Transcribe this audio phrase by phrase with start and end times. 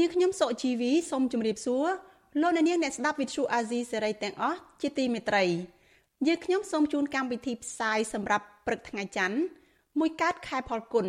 [0.00, 1.86] នាងខ្ញុំសុជីវីសូមជម្រាបសួរ
[2.40, 5.44] លោកអ្នកនាងអ្នកស្ដាប់ Vuthu Azizi Serai ទាំងអស់ជាទីមេត្រី
[6.26, 9.36] យើងខ្ញុំសូមជូនកម្មវិធីផ្សាយសម្រាប់ព្រឹកថ្ងៃច័ន្ទ
[9.98, 11.06] មួយកើតខែផលគុណ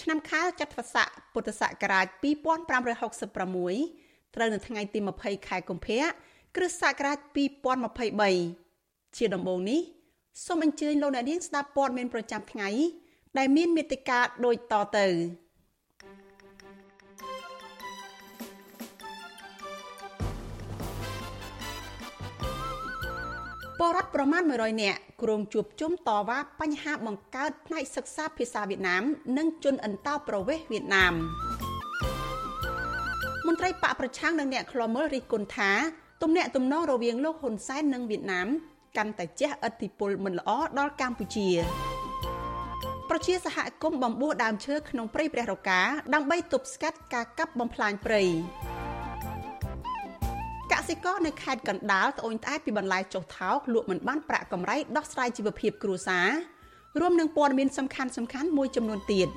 [0.00, 6.02] ឆ្នាំខាលចត្វាស័កពុទ្ធសករាជ2566ត្រូវនៅថ្ងៃទី20ខែកុម្ភៈ
[6.56, 7.18] គ្រិស្តសករាជ
[7.96, 9.80] 2023ជាដំបូងនេះ
[10.46, 12.68] សូមអញ្ជើញលោកអ្នកនាងស្ដាប់ព័ត៌មានប្រចាំថ្ងៃ
[13.38, 15.06] ដែលមានមេត្តាដូចតទៅ
[23.80, 29.02] បរដ្ឋប្រមាណ100នាក់គ្រងជួបជុំតវ៉ាបញ្ហាបង្កើតផ្នែកសិក្សាភាសាវៀតណាម
[29.38, 31.14] និងជនអន្តោប្រវេសន៍វៀតណាម
[33.46, 35.70] មន្ត្រីបកប្រឆាំងនិងអ្នកខ្លាំមើលរិះគន់ថា
[36.22, 38.48] ទំនាក់ទំនងរវាងលោកហ៊ុនសែននិងវៀតណាម
[38.96, 41.48] កាន់តែជះឥទ្ធិពលមិនល្អដល់កម្ពុជា
[43.10, 45.80] ប្រជាសហគមន៍បំពោះដើមឈើក្នុងព្រៃព្រះរកា
[46.14, 48.79] ដើម្បីទប់ស្កាត់ការកាប់បំផ្លាញព្រៃក
[50.90, 56.28] សិករនៅខេត្តកណ្ដាលត្អូញត្អែពីបន្លែចុះថោកលក់មិនបានប្រាក់កម្រៃដោះស្រាយជីវភាពគ្រួសារ
[57.00, 59.28] រួមនឹងព័ត៌មានសំខាន់សំខាន់មួយចំនួនទៀត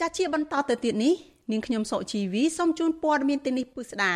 [0.00, 1.14] ចាជាបន្តទៅទៀតនេះ
[1.52, 4.14] នាងខ្ញុំសុជីវីសូមជូនព័ត៌មានទីនេះពិស្ដា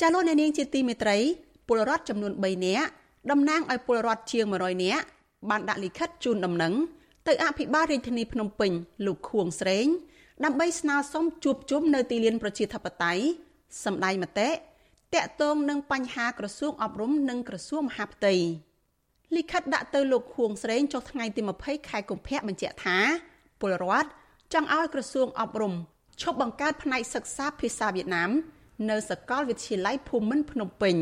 [0.00, 1.18] ចាលោកអ្នកនាងជាទីមេត្រី
[1.66, 2.88] ពលរដ្ឋចំនួន3នាក់
[3.30, 5.04] តំណាងឲ្យពលរដ្ឋជាង100នាក់
[5.50, 6.74] បានដាក់លិខិតជូនដំណឹង
[7.28, 8.72] ទៅអភិបាលរាជធានីភ្នំពេញ
[9.06, 9.86] លោកខួងស្រេង
[10.44, 13.22] ដើម្បីស្នើសុំជួបជុំនៅទីលានប្រជាធិបតេយ្យ
[13.84, 14.48] សម្ដែងមតិ
[15.14, 18.34] តាក់ទងនឹងបញ្ហាក្រសួងអប់រំនិងក្រសួងមហាផ្ទៃ
[19.36, 22.98] លិខិតដាក់ទៅលោកខួងស្រេងចុះថ្ងៃទី20ខែកុម្ភៈបញ្ជាក់ថា
[23.60, 24.08] ពលរដ្ឋ
[24.52, 25.74] ចង់ឲ្យក្រសួងអប់រំ
[26.22, 28.30] ឈប់បង្កើតផ្នែកសិក្សាភាសាវៀតណាម
[28.90, 30.96] នៅសាកលវិទ្យាល័យភូមិន្ទភ្នំពេញ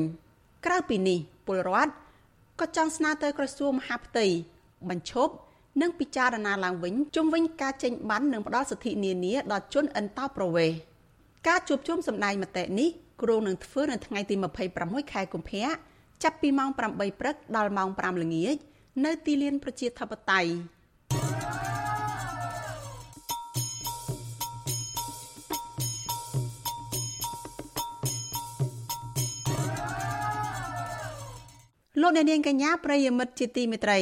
[0.66, 1.92] ក្រៅពីនេះពលរដ្ឋ
[2.60, 4.26] ក៏ចង់ស្នើទៅក្រសួងមហាផ្ទៃ
[4.88, 5.32] បញ្ឈប់
[5.80, 10.76] និងពិចារណាឡើងវិញជុំវិញការចេញបាននិងផ្ដល់សិទ្ធិនានាដល់ជនអន្តោប្រវេសន៍
[11.48, 12.88] ការជួបជុំសម្ដែងមតិនេះ
[13.22, 14.34] គ្រោងនឹងធ្វើនៅថ្ងៃទី
[14.74, 15.66] 26ខែកុម្ភៈ
[16.22, 18.56] ចាប់ពីម៉ោង8ព្រឹកដល់ម៉ោង5ល្ងាច
[19.04, 20.50] នៅទីលានប្រជាធិបតេយ្យ
[32.00, 33.98] លោកអ្នកនាងកញ្ញាប្រិយមិត្តជាទីមេត្រី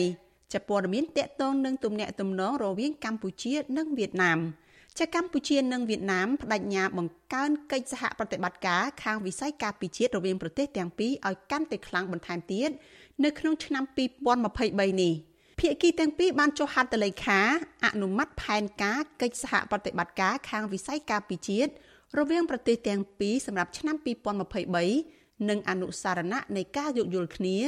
[0.53, 4.39] ជាព័ត៌មានតកតងនឹងទំនាក់ទំនងរវាងកម្ពុជា និងវៀតណាម
[4.99, 12.71] ចាកម្ពុជានិងវៀតណាមបដិញ្ញាបង្កើនកិច្ចសហប្រតិបត្តិការខាងវិស័យការពារជាតិរវាងប្រទេសទាំងពីរឲ្យកាន់តែខ្លាំងបន្ថែមទៀត
[13.25, 13.85] នៅក្នុងឆ្នាំ
[14.37, 15.15] 2023នេះ
[15.61, 17.41] ភាគីទាំងពីរបានចុះហត្ថលេខា
[17.85, 21.71] អនុម័តផែនការកិច្ចសហប្រតិបត្តិការខាងវិស័យការពារជាតិ
[22.19, 23.97] រវាងប្រទេសទាំងពីរសម្រាប់ឆ្នាំ
[24.73, 27.59] 2023និងអនុសារណៈនៃការយោគយល់គ្នា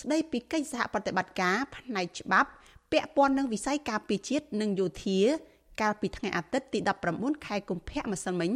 [0.00, 2.50] ស្ដីពីកិច្ចសហប្រតិបត្តិការផ្នែកច្បាប់
[2.92, 5.18] ពាក់ព័ន្ធនឹងវិស័យការពារជាតិនិងយោធា
[5.80, 6.78] កាលពីថ្ងៃអាទិត្យទី
[7.12, 8.52] 19ខែកុម្ភៈម្សិលមិញ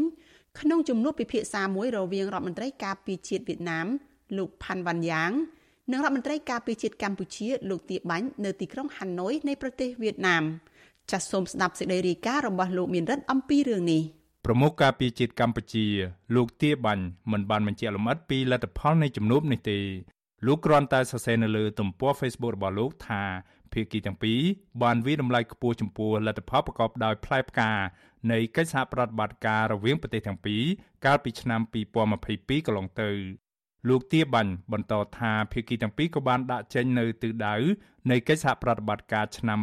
[0.61, 3.87] ក្នុងជំនួបពិភាក្សាមួយរវាងរដ្ឋមន្ត្រីការពារជាតិវៀតណាម
[4.37, 5.33] លោកផាន់វ៉ាន់យ៉ាង
[5.91, 10.45] និងរដ្ឋមន្ត្រីការពារជាតិកម្ពុជាលោកទាបាញ់នៅទីក្រុងហាណូយនៃប្រទេសវៀតណាម
[11.11, 14.03] ចាសសូមស្ដាប់សេចក្តីរាយការណ៍របស់លោកមានរិទ្ធអំពីរឿងនេះ
[14.45, 15.85] ប្រមុខការពារជាតិកម្ពុជា
[16.35, 19.79] លោកទាបាញ់មិនបានបញ្ជាក់លម្អិតពីលទ្ធផលនៃជំនួបនេះទេ
[20.47, 23.23] លោកគ្រាន់តែសរសេរនៅលើទំព័រ Facebook របស់លោកថា
[23.73, 24.41] ភាគីទាំងពីរ
[24.83, 27.73] បានវិដំឡៃខ្ពស់ចំពោះលទ្ធផលប្រកបដោយផ្លែផ្កា
[28.33, 30.63] នៃកិច្ចសហប្រតិបត្តិការរវាងប្រទេសទាំងពីរ
[31.05, 31.61] កាលពីឆ្នាំ
[32.15, 33.11] 2022កន្លងទៅ
[33.89, 37.55] លោកទាបាញ់បន្តថាភាគីទាំងពីរក៏បានដាក់ចេញនៅទិសដៅ
[38.11, 39.59] នៃកិច្ចសហប្រតិបត្តិការឆ្នាំ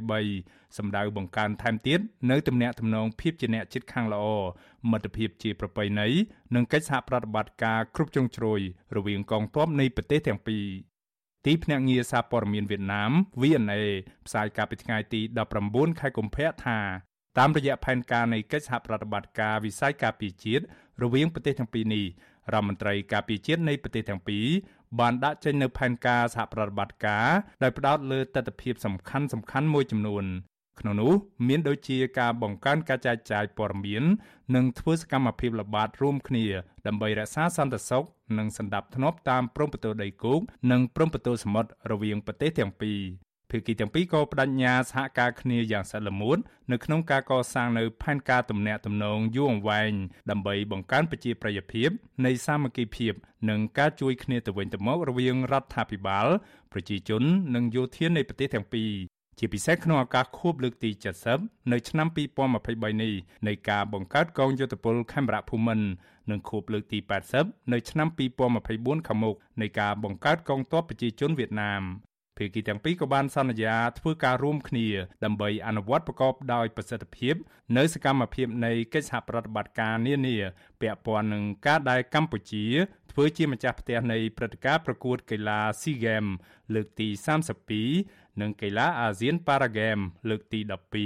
[0.00, 2.00] 2023សម្ដៅបង្កើនថែមទៀត
[2.30, 4.26] នៅទំនាក់ទំនងភាពជាអ្នកជិតខាងល្អ
[4.90, 6.08] មិត្តភាពជាប្រពៃណី
[6.54, 8.60] និងកិច្ចសហប្រតិបត្តិការគ្រប់ជ្រុងជ្រោយ
[8.96, 10.64] រវាងកងទ័ពនៃប្រទេសទាំងពីរ
[11.46, 13.82] ទីភ្នាក់ងារសារព័ត៌មានវៀតណាម VNA
[14.26, 15.20] ផ្សាយកាលពីថ្ងៃទី
[15.60, 16.78] 19ខែកុម្ភៈថា
[17.38, 20.64] តាមរយៈផែនការនៃកិច្ចសហប្រតិបត្តិការវិស័យការពារជាតិ
[21.02, 22.06] រវាងប្រទេសទាំងពីរនេះ
[22.52, 24.46] រដ្ឋមន្ត្រីការពារជាតិនៃប្រទេសទាំងពីរ
[25.00, 27.28] បានដាក់ចេញនូវផែនការសហប្រតិបត្តិការ
[27.62, 30.24] ដែលផ្ដោតលើទស្សនវិជ្ជាសំខាន់សំខាន់មួយចំនួន
[30.80, 31.12] ក្នុងនោះ
[31.48, 34.04] មានដូចជាការបង្កើនការចែកចាយព័ត៌មាន
[34.54, 36.44] និងធ្វើសកម្មភាពល្បាតរួមគ្នា
[36.86, 38.04] ដើម្បីរក្សាសន្តិសុខ
[38.38, 40.40] និងសន្តិភាពតាមព្រំប្រទល់ដីគោក
[40.70, 43.00] និងព្រំប្រទល់សមុទ្ររវាងប្រទេសទាំងពីរ
[43.50, 46.38] ភាគីទាំងពីរក៏បដិញ្ញាសហការគ្នាយ៉ាងស្អិតល្មួត
[46.72, 49.92] នៅក្នុងការកសាងនៅផែនការទំនាក់ទំនងយូរអង្វែង
[50.30, 51.88] ដើម្បីបង្កើនប្រជាប្រិយភាព
[52.26, 53.12] នៃសាមគ្គីភាព
[53.50, 56.26] និងការជួយគ្នាទៅវិញទៅមករវាងរដ្ឋាភិបាល
[56.72, 57.22] ប្រជាជន
[57.54, 58.92] និងយោធានៃប្រទេសទាំងពីរ
[59.38, 60.90] ជាពិសេសក្នុងឱកាសខួបលើកទី
[61.30, 63.12] 70នៅឆ្នាំ2023នេះ
[63.46, 65.86] នៃការបង្កើតកងយោធពលខេមរៈភូមិន្ទ
[66.30, 66.98] និងខួបលើកទី
[67.36, 68.08] 80នៅឆ្នាំ
[68.58, 71.82] 2024ខាងមុខនៃការបង្កើតកងទ័ពប្រជាជនវៀតណាម
[72.40, 74.86] ភាគីទាំងពីរក៏បានសន្យាធ្វើការរួមគ្នា
[75.24, 77.34] ដើម្បីអនុវត្តប្រកបដោយប្រសិទ្ធភាព
[77.76, 80.36] នៅសកម្មភាពនៃកិច្ចសហប្រតិបត្តិការនានា
[80.80, 82.66] ពាក់ព័ន្ធនឹងការដែលកម្ពុជា
[83.12, 86.32] ធ្វើជាម្ចាស់ផ្ទះនៃព្រឹត្តិការណ៍ប្រកួតកីឡា SEA Games
[86.74, 87.08] លើកទី
[87.74, 90.60] 32និងកីឡា ASEAN Para Games លើកទី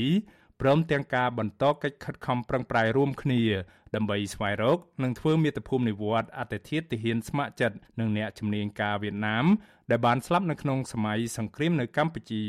[0.04, 3.42] 12 ព្រមទាំងការបន្តកិច្ចខិតខំប្រឹងប្រែងរួមគ្នា
[3.94, 9.46] ដើម្បីស្វែងរកនិងធ្វើមាតុភូមិនិវត្តន៍អត្តធិធទាហានស្ម័គ្រចិត្តនិងអ្នកជំនាញការវៀតណាម
[9.90, 12.44] ដែលបានស្លាប់នៅក្នុងសម័យសង្គ្រាមនៅកម្ពុជា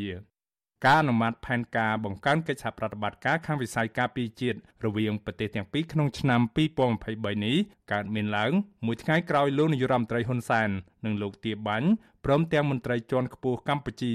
[0.84, 7.58] ការអនុម័តផែនការបង្កើនកិច្ចសហប្រតិបត្តិការខាងវិស័យការពារជាតិរវាងប្រទេសទាំងពីរក្នុងឆ្នាំ2023នេះ
[7.92, 8.52] កើតមានឡើង
[8.86, 10.70] មួយថ្ងៃក្រោយលោកនាយរដ្ឋមន្ត្រីហ៊ុនសែន
[11.06, 11.90] និងលោកទាបាញ់
[12.26, 14.14] ព្រមទាំងមន្ត្រីជាន់ខ្ពស់កម្ពុជា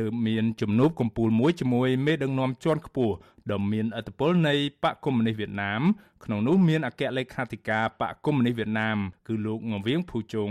[0.00, 3.14] ទើបមានជំនួបកំពូលមួយជាមួយមេដឹកនាំជាន់ខ្ពស់
[3.52, 5.82] ដ៏មានឥទ្ធិពលនៃបកកុម្មុយនីសវៀតណាម
[6.24, 8.98] ក្នុងនោះមានអគ្គលេខាធិការបកកុម្មុយនីសវៀតណាម
[9.28, 10.50] គឺលោកងវៀងភូជុង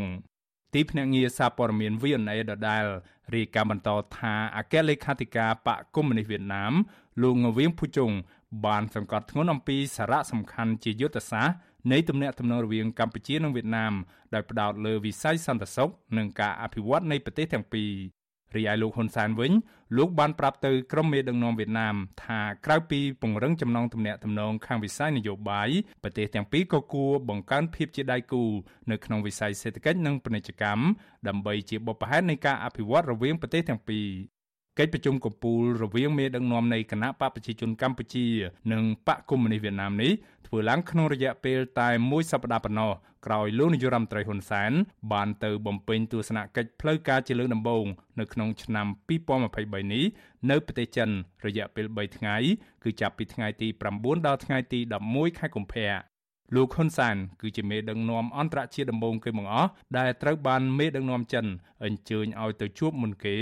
[0.76, 2.86] ទីភ្នាក់ងារសារព័ត៌មាន VNA ដដែល
[3.36, 6.74] រាយការណ៍បន្តថាអគ្គលេខាធិការបកកុម្មុយនីសវៀតណាម
[7.24, 8.12] លោកងវៀងភូជុង
[8.66, 11.56] បានសង្កត់ធ្ងន់អំពីសារៈសំខាន់ជាយុទ្ធសាស្ត្រ
[11.92, 13.94] នៃទំនាក់ទំនងរវាងកម្ពុជានិងវៀតណាម
[14.34, 17.90] ដោយផ្ដោតលើវិស័យសន្តិសុខនិងការអភិវឌ្ឍនៃប្រទេសទាំងពីរ
[18.58, 19.52] រីឯលោកហ៊ុនសែនវិញ
[19.98, 25.70] លោកបានប្រាប់ទៅក្រុមមេដឹកនាំវៀតណាមថាក្រៅពីពង្រឹងចំណងទំនាក់ទំនងខាងវិស័យនយោបាយ
[26.04, 28.44] ប្រទេសទាំងពីរក៏គួរបង្កើនភាពជាដៃគូ
[28.92, 30.84] នៅក្នុងវិស័យសេដ្ឋកិច្ចនិងពាណិជ្ជកម្ម
[31.28, 34.06] ដើម្បីជាបុព្វហេតុនៃការអភិវឌ្ឍរវាងប្រទេសទាំងពីរ
[34.80, 38.26] កិច្ចប្រជុំកំពូលរវាងមេដឹកនាំនៃគណៈបកប្រជាជនកម្ពុជា
[38.72, 40.12] និងបកកុម្មុយនីសវៀតណាមនេះ
[40.48, 42.92] ធ្វើឡើងក្នុងរយៈពេលតែមួយសប្តាហ៍ប៉ុណ្ណោះ
[43.26, 44.72] ក្រោយលោកនាយរដ្ឋមន្ត្រីហ៊ុនសែន
[45.14, 47.86] បានទៅបំពេញទស្សនកិច្ចផ្លូវការជាលើកដំបូង
[48.20, 48.88] នៅក្នុងឆ្នាំ
[49.40, 50.06] 2023នេះ
[50.50, 51.10] នៅប្រទេសចិន
[51.46, 52.36] រយៈពេល3ថ្ងៃ
[52.84, 55.90] គឺចាប់ពីថ្ងៃទី9ដល់ថ្ងៃទី11ខែកុម្ភៈ
[56.56, 61.46] លោកហ៊ុនសានគឺជាមេដឹកនាំអន្តរជាតិដំបូងគេបង្អស់ដែលត្រូវបានមេដឹកនាំចិន
[61.84, 63.36] អញ្ជើញឲ្យទៅជួបមុនគេ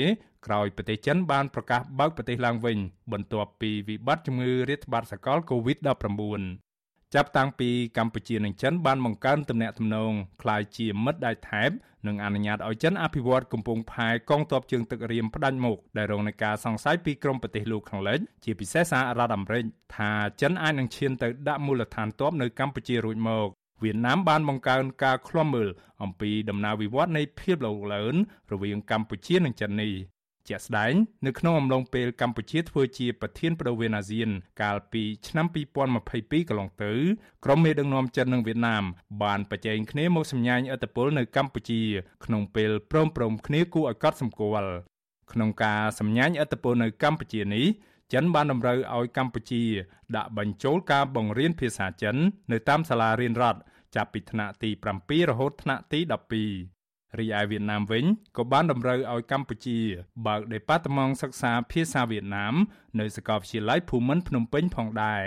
[0.45, 2.77] ក្រោយប្រទេសចិនបានប្រកាសបើកប្រទេសឡើងវិញ
[3.11, 6.72] បន្ទាប់ពីវិបត្តិជំងឺរាតត្បាតសកល COVID-19
[7.14, 11.70] ចាប់តាំងពីកម្ពុជានិងចិនបានបង្កើនទំនាក់ទំនងคล้ายជាមិត្តដៃថែប
[12.06, 19.64] និងអនុញ្ញាតឲ្យចិនអភិវឌ្ឍកំពង់ផែកងទ័ពជើងទឹករៀមផ្ដាច់មុខដែលរងនឹងការសង្ស័យពីក្រមប្រទេសលោកខាងលិចជាពិសេសសហរដ្ឋអាមេរិក
[19.96, 23.48] ថាចិនអាចនឹងឈានទៅដាក់មូលដ្ឋានទ័ពនៅកម្ពុជារួចមក
[23.82, 25.68] វៀតណាមបានបង្កើនការឃ្លាំមើល
[26.02, 28.14] អំពីដំណើរវិវត្តនៃភាពលោលឿន
[28.52, 29.92] រវាងកម្ពុជានិងចិននេះ
[30.49, 30.93] ជាក់ស្ដែង
[31.25, 34.29] នៅក្នុងអំឡុងពេលកម្ពុជាធ្វើជាប្រធានបដូវអាស៊ាន
[34.61, 36.91] កាលពីឆ្នាំ2022កន្លងទៅ
[37.45, 38.83] ក្រុមមេដឹកនាំចិននិងវៀតណាម
[39.23, 41.81] បានប្រជែងគ្នាមកសម្ញែងឥទ្ធិពលនៅកម្ពុជា
[42.25, 44.71] ក្នុងពេលព្រមព្រំគ្នាគួរឲ្យកត់សម្គាល់
[45.31, 47.65] ក្នុងការសម្ញែងឥទ្ធិពលនៅកម្ពុជានេះ
[48.13, 49.63] ចិនបានតម្រូវឲ្យកម្ពុជា
[50.15, 52.15] ដាក់បញ្ចូលការបង្រៀនភាសាចិន
[52.51, 53.59] នៅតាមសាលារៀនរដ្ឋ
[53.95, 54.69] ចាប់ពីថ្នាក់ទី
[55.01, 55.99] 7រហូតថ្នាក់ទី
[56.41, 56.72] 12
[57.19, 58.05] រីឯវៀតណាមវិញ
[58.37, 59.79] ក៏បានតម្រូវឲ្យកម្ពុជា
[60.27, 62.55] បើកដេប៉ាតឺម៉ង់សិក្សាភាសាវៀតណាម
[62.99, 65.23] នៅសាកលវិទ្យាល័យភូមិន្ទភ្នំពេញផងដែរ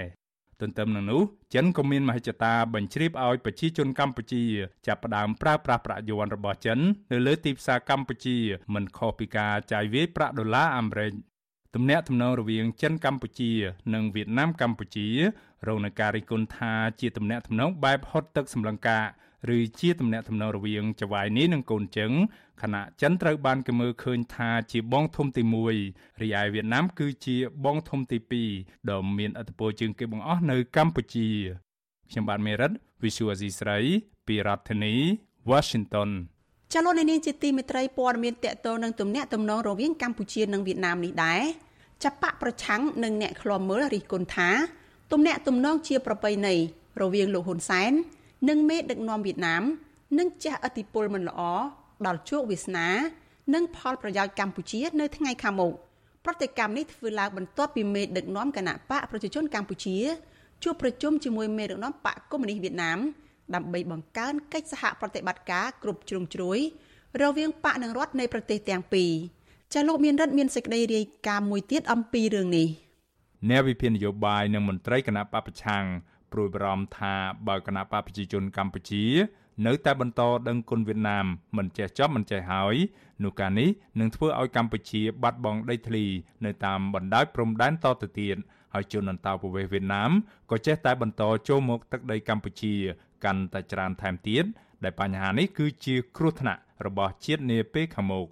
[0.60, 1.22] ទន្ទឹមនឹងនោះ
[1.54, 4.44] ចិនក៏មានមហិច្ឆតាបញ្ជ្រាបឲ្យប្រជាជនកម្ពុជា
[4.86, 6.78] ចាប់ផ្ដើមប្រើប្រាស់ប្រាក់យួនរបស់ចិន
[7.12, 8.36] នៅលើទីផ្សារកម្ពុជា
[8.74, 11.12] មិនខុសពីការចាយវាយប្រាក់ដុល្លារអាមេរិក
[11.74, 13.52] ទំនាក់ទំនងរវាងចិនកម្ពុជា
[13.94, 15.08] និងវៀតណាមកម្ពុជា
[15.68, 19.04] រងនឹងការរិះគន់ថាជាទំនាក់ទំនងបែបហត់ទឹកសម្លឹងការ
[19.56, 22.10] ឬជាទំនាក់ទំនងរវាងចៅហ្វាយនេះនិងកូនចឹង
[22.62, 25.42] ខណៈចិនត្រូវបានគេមើលឃើញថាជាបងធំទី
[25.82, 28.18] 1រីឯវៀតណាមគឺជាបងធំទី
[28.54, 31.28] 2ដ៏មានឥទ្ធិពលជាងគេបង្អស់នៅកម្ពុជា
[32.10, 33.78] ខ្ញុំបាទមេរិត Visual Asia ស្រី
[34.26, 34.94] ពីរដ្ឋធានី
[35.50, 36.10] Washington
[36.74, 41.42] ចលនានាងជាទីមេត្រីព័ត៌មានតកតនឹងទំនាក់ទំនងរវាងកម្ពុជានិងវៀតណាមនេះដែរ
[42.04, 44.50] ចាប់បកប្រឆាំងនិងអ្នកឃ្លាំមើលរិះគន់ថា
[45.12, 46.54] ទំនាក់ទំនងជាប្រពៃណី
[47.02, 47.92] រវាងលោកហ៊ុនសែន
[48.48, 49.62] និងមេដឹកនាំវៀតណាម
[50.18, 51.40] នឹងជះឥទ្ធិពលមិនល្អ
[52.06, 52.88] ដល់ជោគវាសនា
[53.54, 55.72] និងផលប្រយោជន៍កម្ពុជានៅថ្ងៃខាងមុខ
[56.24, 59.96] ប្រតិកម្មនេះធ្វើឡើងបន្ទាប់ពីមេដឹកនាំគណៈបកប្រជាជនកម្ពុជា
[60.62, 62.98] ជួបប្រជុំជាមួយមេដឹកនាំបកកុម្មុយនីសវៀតណាម
[63.54, 66.58] ដើម្បីបង្កើនកិច្ចសហប្រតិបត្តិការគ្រប់ជ្រុងជ្រោយ
[67.22, 69.12] រវាងបកនិងរដ្ឋនៃប្រទេសទាំងពីរ
[69.74, 72.68] ចាលោកមានរដ្ឋមានសេចក្តីរាយការណ៍មួយទៀតអំពីរឿងនេះ
[73.50, 75.84] អ្នកវិភាគនយោបាយនិងមន្ត្រីគណៈបពប្រឆាំង
[76.32, 77.14] ព្រួយបារម្ភថា
[77.48, 79.04] បើគណៈបកប្រជាជនកម្ពុជា
[79.66, 82.76] នៅតែបន្តដឹងគុណវៀតណាមមិនចេះចប់មិនចេះហើយ
[83.24, 83.68] នោះការនេះ
[84.00, 86.04] នឹងធ្វើឲ្យកម្ពុជាបាត់បង់ដីធ្លី
[86.44, 88.36] នៅតាមបណ្ដោយព្រំដែនតទៅទៀត
[88.74, 90.10] ហើយជនអន្តោប្រវេសន៍វៀតណាម
[90.50, 92.74] ក៏ចេះតែបន្តចូលមកទឹកដីកម្ពុជា
[93.24, 94.44] កាន់តែច្រើនថែមទៀត
[94.84, 98.26] ដែលបញ្ហានេះគឺជាគ្រោះថ្នាក់របស់ជាតិនាពេលខាងមុខ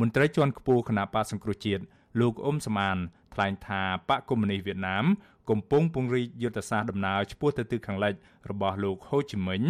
[0.00, 1.82] មន្ត្រីជាន់ខ្ពស់គណៈបកសង្គ្រោះជាតិ
[2.20, 2.96] លោកអ៊ុំសមាន
[3.34, 5.04] ថ្លែងថាបកកុម្មុយនីសវៀតណាម
[5.50, 8.14] កំពុងពង្រីកយុទ្ធសាស្ត្រដំណើរឆ្ពោះទៅទិសខាងលិច
[8.50, 9.62] របស់លោកហូជីមិញ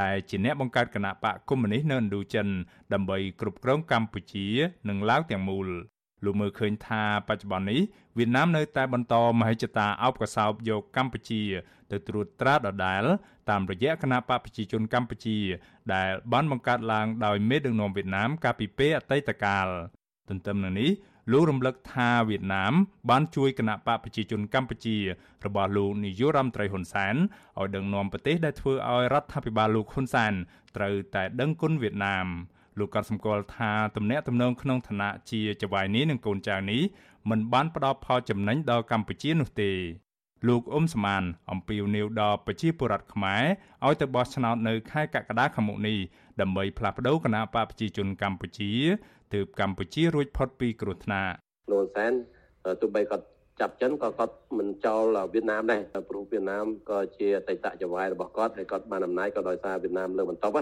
[0.00, 2.46] ដែលជាអ្នកបង្កើតគណៈបកកុម្មុយនីសនៅឥណ្ឌូចិន
[2.92, 4.46] ដើម្បីគ្រប់គ្រងកម្ពុជា
[4.88, 5.68] និងឡាវទាំងមូល
[6.24, 7.80] លោកមើលឃើញថាបច្ចុប្បន្ននេះ
[8.18, 11.42] វៀតណាមនៅតែបន្តមហិច្ឆតាអោបកសោបយកកម្ពុជា
[11.90, 13.04] ទៅត្រួតត្រាដដែល
[13.50, 15.38] តាមរយៈគណៈបកប្រជាជនកម្ពុជា
[15.94, 19.66] ដែលបានបង្កើតឡើងដោយមេដឹកនាំវៀតណាមកាលពីពេលអតីតកាល
[20.28, 20.90] ទន្ទឹមនឹងនេះ
[21.32, 22.74] លោករំលឹកថាវៀតណាម
[23.10, 24.96] បានជួយគណៈបកប្រជាជនកម្ពុជា
[25.46, 27.14] របស់លោកនាយករដ្ឋមន្ត្រីហ៊ុនសែន
[27.58, 30.32] ឲ្យដឹកនាំប្រទេសដែលធ្វើឲ្យរដ្ឋាភិបាលលោកហ៊ុនសែន
[30.76, 32.26] ត្រូវតែដឹងគុណវៀតណាម
[32.78, 36.82] លោកក៏សម្គាល់ថាទំនាក់ទំនងក្នុងឋានៈជាចៅហ្វាយនេះនឹងកូនចៅនេះ
[37.30, 39.72] មិនបានផ្ដល់ផលចំណេញដល់កម្ពុជានោះទេ
[40.48, 43.44] លោកអ៊ុំសមានអំពីវនីវដល់ប្រជាពលរដ្ឋខ្មែរ
[43.86, 45.98] ឲ្យទៅបោះឆ្នោតនៅខែកក្កដាខាងមុខនេះ
[46.40, 48.72] ដើម្បីផ្លាស់ប្តូរគណៈបកប្រជាជនកម្ពុជា
[49.34, 51.34] ទើបកម្ពុជារួចផុតពីគ្រោះថ្នាក់
[51.72, 52.12] លោកសែន
[52.80, 53.24] ទោះបីគាត់
[53.60, 60.54] ចាប់ចិនក៏គាត់មិនចោលវៀតណាមដែរព្រោះវៀតណាមក៏ជាអតីតចៅហ្វាយរបស់គាត់ហើយគាត់បានអំណាចក៏ដោយសារវៀតណាមលើបន្ទប់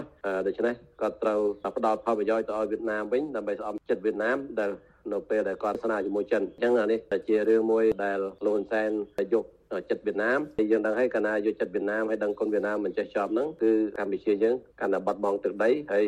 [0.47, 1.39] ដូច្នេះគាត់ត្រូវ
[1.77, 4.71] ផ្ដល់ផលប្រយោជន៍ទៅឲ្យវៀតណាមវិញដើម្បីស្អប់ចិត្តវៀតណាមដែល
[5.13, 8.89] នៅពេលដែលគាត់ស្នាជាមួយចិនអញ្ចឹងអានេះជារឿងមួយដែលលោកហ៊ុនសែន
[9.33, 9.45] យក
[9.89, 10.39] ចិត្តវៀតណាម
[10.71, 16.05] យើងដឹងហើយកាលណាយកចិត្តវៀតណាមហើយដឹងគុណវៀតណាមមិនចេះចប់ហ្នឹងគឺកម្ពុជាយើងកាន់តែបាត់បង់ទឹកដីហើយ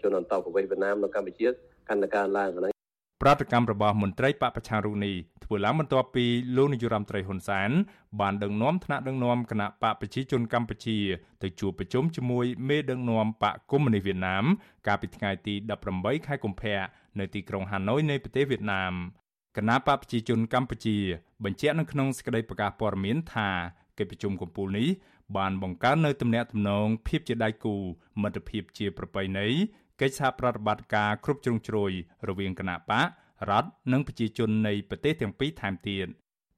[0.00, 1.48] ជនអន្តោប្រវេសន៍វៀតណាមនៅកម្ពុជា
[1.88, 2.72] កាន់តែកើនឡើងហ្នឹង
[3.22, 5.12] ប្រតិកម្មរបស់មន្ត្រីបពប្រឆាំងរូនី
[5.44, 6.24] ធ្វើឡើងបន្ទាប់ពី
[6.56, 7.70] លោកនាយរដ្ឋមន្ត្រីហ៊ុនសែន
[8.20, 10.98] បានដឹកនាំថ្នាក់ដឹកនាំគណៈបកប្រជាជនកម្ពុជា
[11.42, 14.44] ទៅជួបប្រជុំជាមួយមេដឹកនាំបកកុម្មុយនីសវៀតណាម
[14.86, 15.54] កាលពីថ្ងៃទី
[15.90, 16.78] 18ខែកុម្ភៈ
[17.18, 18.92] នៅទីក្រុងហាណូយនៃប្រទេសវៀតណាម
[19.56, 20.96] គណៈបកប្រជាជនកម្ពុជា
[21.44, 23.48] បញ្ជាក់នៅក្នុងសេចក្តីប្រកាសព័ត៌មានថា
[23.98, 24.88] កិច្ចប្រជុំកំពូលនេះ
[25.36, 27.74] បានបង្កើននៅទំនាក់ទំនងភាពជាដៃគូ
[28.22, 29.46] មិត្តភាពជាប្រពៃណី
[30.00, 31.92] កិច្ចសហប្រតិបត្តិការគ្រប់ជ្រុងជ្រោយ
[32.28, 33.06] រវាងគណៈបក
[33.50, 36.06] រដ្ឋនិងប្រជាជននៃប្រទេសទាំងពីរថែមទៀត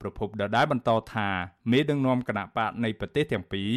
[0.00, 1.28] ប្រពន្ធដដែលបន្តថា
[1.72, 3.70] មេដឹកនាំគណៈបកនៃប្រទេសទាំងពីរ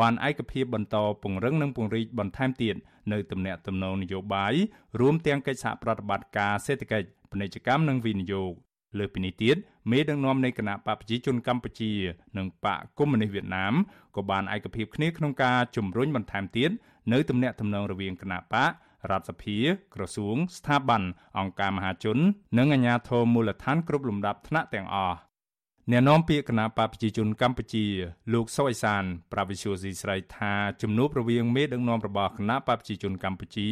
[0.00, 2.74] បានឯកភាពបន្តពង្រឹងនិងពង្រីកបន្ថែមទៀត
[3.12, 4.54] នៅទំនាក់ទំនងនយោបាយ
[5.00, 8.52] រួមទាំងកិច្ចសហប្រតិបត្តិការសេដ្ឋកិច្ច ពាណិជ្ជកម្មនិងវិនិយោគ
[8.98, 9.56] លើពីនេះទៀត
[9.90, 11.92] មេដឹកនាំនៃគណៈបកប្រជាជនកម្ពុជា
[12.38, 13.74] និងបកកុម្មុយនីសវៀតណាម
[14.16, 16.70] ក៏បានឯកភាពគ្នាក្នុងការជំរុញបន្ថែមទៀត
[17.12, 18.70] នៅទំនាក់ទំនងរវាងគណៈបក
[19.10, 19.58] រដ្ឋសភា
[19.94, 21.02] ក្រសួង ស្ថាប័ន
[21.38, 22.18] អង្គការមហាជន
[22.58, 25.18] និងអាជ្ញាធរមូលដ្ឋានគ្រប់លំដាប់ថ្នាក់ទាំងអស់
[25.92, 27.86] អ្នកនាំពាក្យគណៈបកប្រជាជនកម្ពុជា
[28.34, 30.52] លោកសុអេសានប្រាវិសុយស៊ីស្រីថា
[30.82, 33.68] ជំនួបរវាងមេដឹកនាំរបស់គណៈបកប្រជាជនកម្ពុជា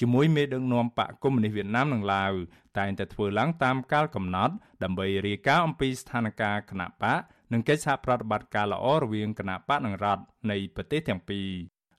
[0.00, 2.32] ជាមួយមេដឹកនាំបកកុម្មុយនីសវៀតណាមនិងឡាវ
[2.78, 7.20] តែងតែធ្វើឡើងតាមកាលកំណត់ដើម្បីរាយការណ៍អំពីស្ថានភាពគណៈបក
[7.52, 11.48] និងកិច្ចសហប្រតិបត្តិការល្អរវាងគណៈបកនិងរដ្ឋនៃប្រទេសទាំងពីរ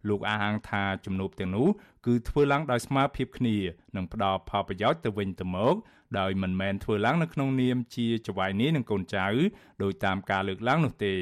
[0.09, 1.67] លោកអះអាងថាជំនួបទាំងនោះ
[2.05, 3.57] គឺធ្វើឡើងដោយស្មារភាពគ្នា
[3.95, 5.75] និងផ្ដល់ផលប្រយោជន៍ទៅវិញទៅមក
[6.19, 9.27] ដោយមិនមែនធ្វើឡើងនៅក្នុងនាមជាចៅហ្វាយនេះនិងកូនចៅ
[9.83, 11.15] ដោយតាមការលើកឡើងនោះទេ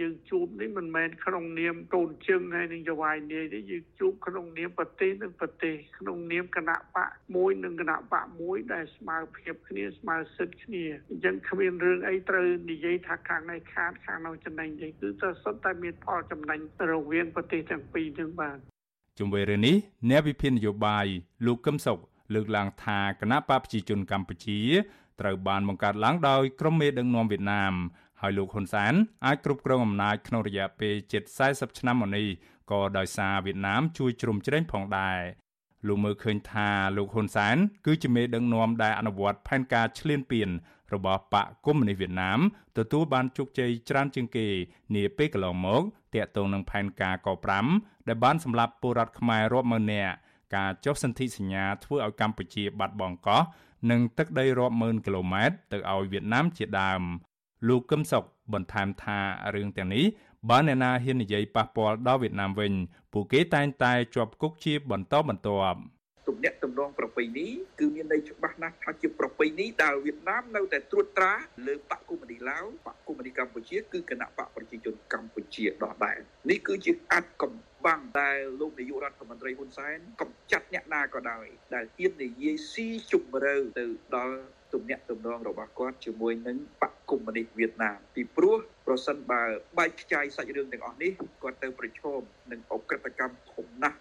[0.00, 16.60] យើងជួបនេះមិនមែនក្នុងនាមកូនជើងហើយនឹងចវាយនាយទេយើងជួបក្នុងនាមប្រទេសនិងប្រទេសក្នុងនាមគណៈបកមួយនិងគណៈបកមួយដែលស្មើភាពគ្នាស្មើសិទ្ធិគ្នាអញ្ចឹងគ្មានរឿងអីត្រូវនិយាយថាខាងនេះខាតខាងនោះចំណេញទេគឺតែសុទ្ធតែមានផលចំណេញ
[16.92, 18.58] រវាងប្រទេសទាំងពីរនឹងបាទ
[19.18, 19.76] ជុំវិញរឿងនេះ
[20.10, 21.06] អ្នកវិភាគនយោបាយ
[21.46, 21.98] លោកកឹមសុខ
[22.34, 24.60] លើកឡើងថាគណៈបកប្រជាជនកម្ពុជា
[25.20, 27.74] ត្រូវបានបង្កើតឡើងដោយក្រុមមេដឹកនាំវៀតណាម
[28.20, 28.94] ហើយលោកហ៊ុនសែន
[29.26, 31.22] អាចគ្រប់គ្រងអំណាចក្នុងរយៈពេលជិត
[31.52, 32.26] 40ឆ្នាំមកនេះ
[32.70, 35.18] ក៏ដោយសារវៀតណាមជួយជ្រោមជ្រែងផងដែរ
[35.88, 40.48] លោកមើលឃើញថាលោកហ៊ុនសែនគឺជាមេដឹកនាំដែលអនុវត្តផែនការឈ្លានពាន
[40.94, 42.38] របស់បកកុម្មុយនីសវៀតណាម
[42.78, 44.46] ទទួលបានជោគជ័យច្រើនជាងគេ
[44.94, 45.82] នាពេលកន្លងមក
[46.14, 47.28] ទាក់ទងនឹងផែនការក
[47.68, 50.14] 5ដែលបានសម្លាប់ពលរដ្ឋខ្មែររាប់ម៉ឺននាក់
[50.54, 53.42] ការចុះសន្ធិសញ្ញាធ្វើឲ្យកម្ពុជាបាត់បង់កោះ
[53.90, 57.02] និងទឹកដីរាប់ម៉ឺនគីឡូម៉ែត្រទៅឲ្យវៀតណាមជាដើម
[57.68, 59.18] លោកកឹមសុខបន្ថែមថា
[59.54, 60.04] រឿងទាំងនេះ
[60.50, 62.72] បើអ្នកណាហ៊ាននិយាយប៉ះពាល់ដល់វៀតណាមវិញ
[63.12, 65.78] ពួកគេតែងតែជាប់គុកជាបន្តបន្ទាប់
[66.28, 67.46] ទំនាក់ទំនងប្រពៃណី
[67.78, 71.34] គឺមានន័យច្បាស់ណាស់ថាជាប្រពៃណីដែលវៀតណាមនៅតែត្រួតត្រា
[71.66, 76.18] លើបកកុម្មុយនីឡាវបកកុម្មុយនីកម្ពុជាគឺគណៈបកប្រជាជនកម្ពុជាដដែល
[76.50, 77.52] នេះគឺជាអាចកំ
[77.86, 83.84] បាំងដែលលោកនាយករដ្ឋមន្ត្រីហ៊ុនសែនកំចាត់អ្នកណាក៏ដោយដែលហ៊ាននិយាយស៊ីជម្រៅទៅ
[84.16, 84.36] ដល់
[84.72, 89.42] ទំនាក់ទំនងរបស់គាត់ជាមួយនឹងបកកុម្មុយនីសវៀតណាមពីព្រោះប្រសិនបើ
[89.78, 91.12] បែកខ្ចាយសាច់រឿងទាំងអស់នេះ
[91.42, 92.20] គាត់ទៅប្រឈម
[92.52, 93.96] នឹងអក្រិតកម្មធំណាស់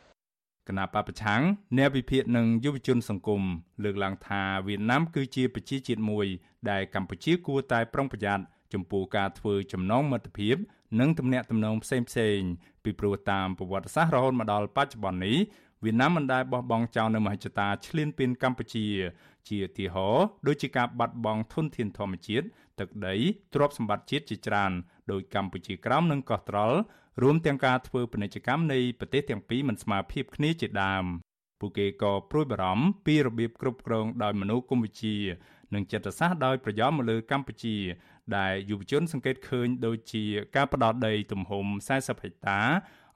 [0.70, 1.42] គណៈបពប្រឆាំង
[1.78, 3.42] អ្នកវិភាគនិងយុវជនសង្គម
[3.84, 6.28] លើកឡើងថាវៀតណាមគឺជាប្រជាជាតិមួយ
[6.70, 10.56] ដែលកម្ពុជាគួរតែប្រុងប្រយ័ត្នចំពោះការធ្វើចំណងមិត្តភាព
[11.00, 12.40] និងទំនាក់ទំនងផ្សេងផ្សេង
[12.84, 15.38] ពីព្រោះតាមប្រវត្តិសាស្ត្ររហូតមកដល់បច្ចុប្បន្ននេះ
[15.84, 18.86] វៀតណាមមិនដែលបោះបង់ចោលនៅមហិច្ឆតាឈ្លានពានកម្ពុជា
[19.50, 22.46] ជាឧទាហរណ៍ដូចជាការបាត់បង់ធនធានធម្មជាតិ
[22.80, 23.16] ទឹកដី
[23.54, 24.72] ទ្រព្យសម្បត្តិជាតិជាច្រើន
[25.12, 26.78] ដោយកម្ពុជាក្រោមនិងកោះត្រល់
[27.22, 31.06] រួមទាំងការធ្វើពាណិជ្ជកម្មនៃប្រទេសទាំងពីរមិនស្មើភាពគ្នាជាដើម
[31.60, 35.16] ពួកគេក៏ព្រួយបារម្ភពីរបៀបគ្រប់គ្រងដោយមនោគមវិជ្ជា
[35.74, 37.76] និងចិត្តសាស្ត្រដោយប្រយោលមកលើកម្ពុជា
[38.38, 40.24] ដែលយុវជន សង្កេតឃើញដូចជា
[40.56, 42.62] ការផ្ដោតដីទំហំ40ហិកតា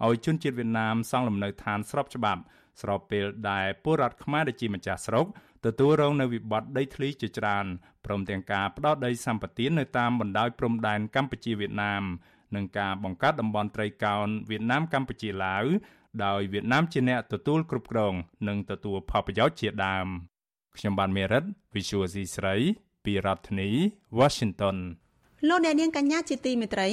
[0.05, 2.41] ឲ្យជនជាតិវៀតណាមសង់លំនៅឋានស្របច្បាប់
[2.81, 5.25] ស្របពេលដែលពលរដ្ឋខ្មែរដែលជាម្ចាស់ស្រុក
[5.65, 7.65] ទទួលរងនៅវិបត្តិដីធ្លីជាច្រើន
[8.05, 12.03] ព្រមទាំងការផ្ដោតដីសម្បត្តិនៅតាមបណ្ដោយព្រំដែនកម្ពុជាវៀតណាម
[12.55, 15.65] និងការបង្កើតតំបន់ត្រីកោណវៀតណាមកម្ពុជាឡាវ
[16.25, 18.13] ដោយវៀតណាមជាអ្នកទទួលគ្រប់គ្រង
[18.47, 20.07] និងទទួលផលប្រយោជន៍ជាដើម
[20.77, 22.55] ខ្ញុំបានមេរិត Visual C ស្រី
[23.07, 23.69] ពីរដ្ឋធានី
[24.19, 24.77] Washington
[25.47, 26.89] លោកអ្នកនាងកញ្ញាជាទីមេត្រី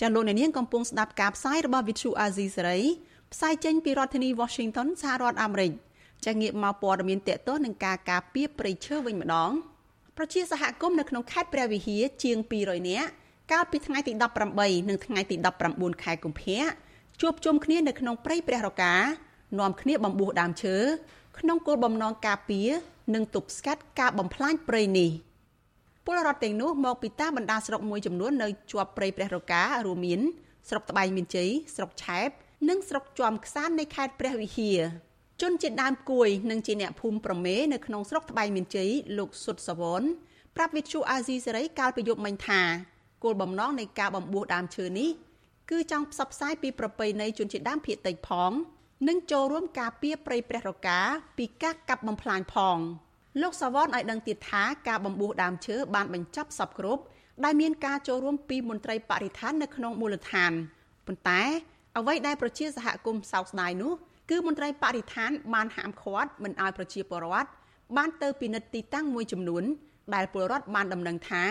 [0.00, 2.78] ចាលោកអ្នកនាងកំពុងស្ដាប់ការផ្សាយរបស់ Visual Asia សេរី
[3.32, 5.72] ផ្សាយចេញពីរដ្ឋធានី Washington សហរដ្ឋអាមេរិក
[6.26, 9.50] ចាងាកមកព័ត៌មានតកតនឹងការការពារព្រៃឈើវិញម្ដង
[10.16, 13.08] ប្រជាសហគមន៍នៅក្នុងខេត្តព្រះវិហារជាង200នាក់
[13.52, 14.12] កាលពីថ្ងៃទី
[14.50, 15.36] 18និងថ្ងៃទី
[15.70, 16.62] 19ខែកុម្ភៈ
[17.20, 18.94] ជួបជុំគ្នានៅក្នុងព្រៃព្រះរកា
[19.58, 20.76] នាំគ្នាបំពុះដើមឈើ
[21.38, 22.68] ក្នុងគោលបំណងការពារ
[23.14, 25.10] និងទប់ស្កាត់ការបំផ្លាញព្រៃនេះ
[26.10, 30.20] ពលរដ្ឋទាំងនោះមកពីតាមបណ្ដាស្រុកមួយចំនួននៅជាប់ព្រៃព្រះរការួមមាន
[30.68, 32.28] ស្រុកត្បែងមានជ័យស្រុកឆែប
[32.68, 34.80] និងស្រុកជាំខ្សាននៃខេត្តព្រះវិហារ
[35.42, 40.02] ជនជាដើមគួយនិងជាអ្នកភូមិប្រមេនៅក្នុងស្រុកត្បែងមានជ័យលោកសុតសវន
[40.56, 42.62] ប្រាប់វិទ្យុអាស៊ីសេរីកាលពីយប់មិញថា
[43.24, 45.10] គោលបំណងនៃការបំពោះដើមឈើនេះ
[45.70, 48.52] គឺចង់ផ្សព្វផ្សាយពីប្រពៃណីជនជាតិដើមភាគតិចផង
[49.08, 50.98] និងចូលរួមការពារព្រៃព្រះរកា
[51.38, 52.78] ពីការកាប់បំផ្លាញផង
[53.42, 57.02] លោកសាវនឲ្យដឹងទៀតថាការបំពោះដើមឈើបានបញ្ចប់សពគ្រប់
[57.44, 60.52] ដែលមានការចូលរួមពីមន្ត្រីបរិស្ថាននៅក្នុងមូលដ្ឋាន
[61.06, 61.42] ប៉ុន្តែ
[61.98, 63.92] អ្វីដែលប្រជាសហគមន៍សោកស្ដាយនោះ
[64.30, 67.50] គឺមន្ត្រីបរិស្ថានបានហាមឃាត់មិនឲ្យប្រជាពលរដ្ឋ
[67.96, 69.64] បានទៅពិនិត្យទីតាំងមួយចំនួន
[70.14, 71.44] ដែលពលរដ្ឋបានដំណឹងថា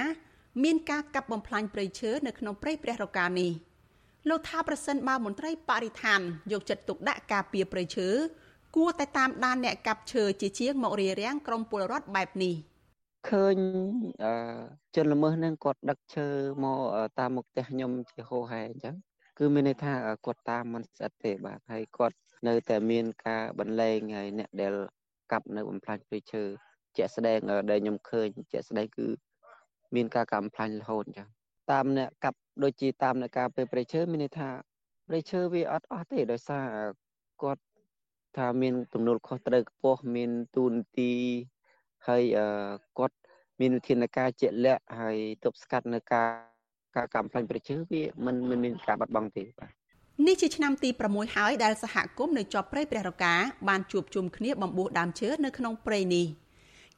[0.64, 3.52] មានការកាប់បំផ្លាញព្រៃឈើនៅក្នុងព្រៃព្រះរកានេះ
[4.30, 6.20] លោកថាប្រសិនបើមន្ត្រីបរិស្ថាន
[6.52, 8.08] យកចិត្តទុកដាក់ការពារព្រៃឈើ
[8.76, 12.56] គួរតែតាមដានអ្នកកាប់ឈើជាជាងមករារាំងក្រុមពលរដ្ឋបែបនេះ
[13.30, 13.56] ឃើញ
[14.96, 16.28] ជនល្មើសនឹងគាត់ដឹកឈើ
[16.64, 16.80] មក
[17.20, 18.96] តាមមុខផ្ទះខ្ញុំជាហោហែអញ្ចឹង
[19.38, 19.94] គឺមានន័យថា
[20.26, 22.16] គាត់តាមមិនស្អិតទេបាទហើយគាត់
[22.48, 24.74] នៅតែមានការបន្លែងហើយអ្នកដែល
[25.32, 26.44] កាប់នៅបំផ្លាញព្រៃឈើ
[26.98, 27.40] ជាក់ស្ដែង
[27.72, 29.08] ដែលខ្ញុំឃើញជាក់ស្ដែងគឺ
[29.96, 31.30] មានការកំផ្លាញ់រហូតអញ្ចឹង
[31.72, 34.50] តាមអ្នកកាប់ដូចជាតាមអ្នកការពេលព្រៃឈើមានន័យថា
[35.08, 36.68] ព្រៃឈើវាអត់អស់ទេដោយសារ
[37.44, 37.62] គាត់
[38.38, 41.12] ថាមានទំនួលខុសត្រូវខ្ពស់មានទូនទី
[42.08, 42.24] ហើយ
[42.98, 43.18] គាត់
[43.60, 46.30] មានវិធានការជាក់លាក់ហើយទប់ស្កាត់នៅការ
[46.96, 49.72] ការកំផ្លាញ់ព្រៃឈើវាមិនមិនមានការបាត់បង់ទេបាទ
[50.28, 53.34] នេះជាឆ្នាំទី6ហើយដែលសហគមន៍នៅជាប់ព្រៃព្រះរកា
[53.70, 56.26] បានជួបជុំគ្នាបំពោះដើមឈើនៅក្នុងព្រៃនេះ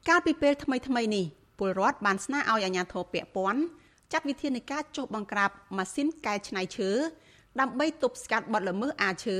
[0.08, 1.24] កាលពីពេលថ្មីថ្មីនេះ
[1.58, 3.60] ពលរដ្ឋបានស្នើឲ្យអាជ្ញាធរពាក់ព័ន្ធ
[4.12, 6.90] ចាត់វិធានការចុះបង្ក្រាបម៉ាស៊ីនកែច្នៃឈើ
[7.60, 9.38] ដើម្បីទប់ស្កាត់បទល្មើសអាឈើ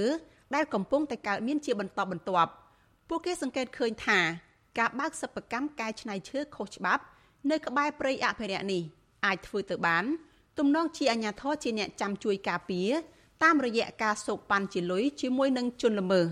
[0.55, 2.53] ដែលកំពុងតែកើតមានជាបន្តបន្ទាប់
[3.09, 4.19] ពួកគេសង្កេតឃើញថា
[4.79, 7.03] ការបើកសិប្បកម្មកែច្នៃឈើខុសច្បាប់
[7.51, 8.83] នៅក្បែរព្រៃអភិរក្សនេះ
[9.27, 10.05] អាចធ្វើទៅបាន
[10.59, 12.91] ទំនងជាអាជ្ញាធរជាអ្នកចាំជួយការពារ
[13.43, 16.27] តាមរយៈការសោកប៉ាន់ជាលុយជាមួយនឹងជនល្មើស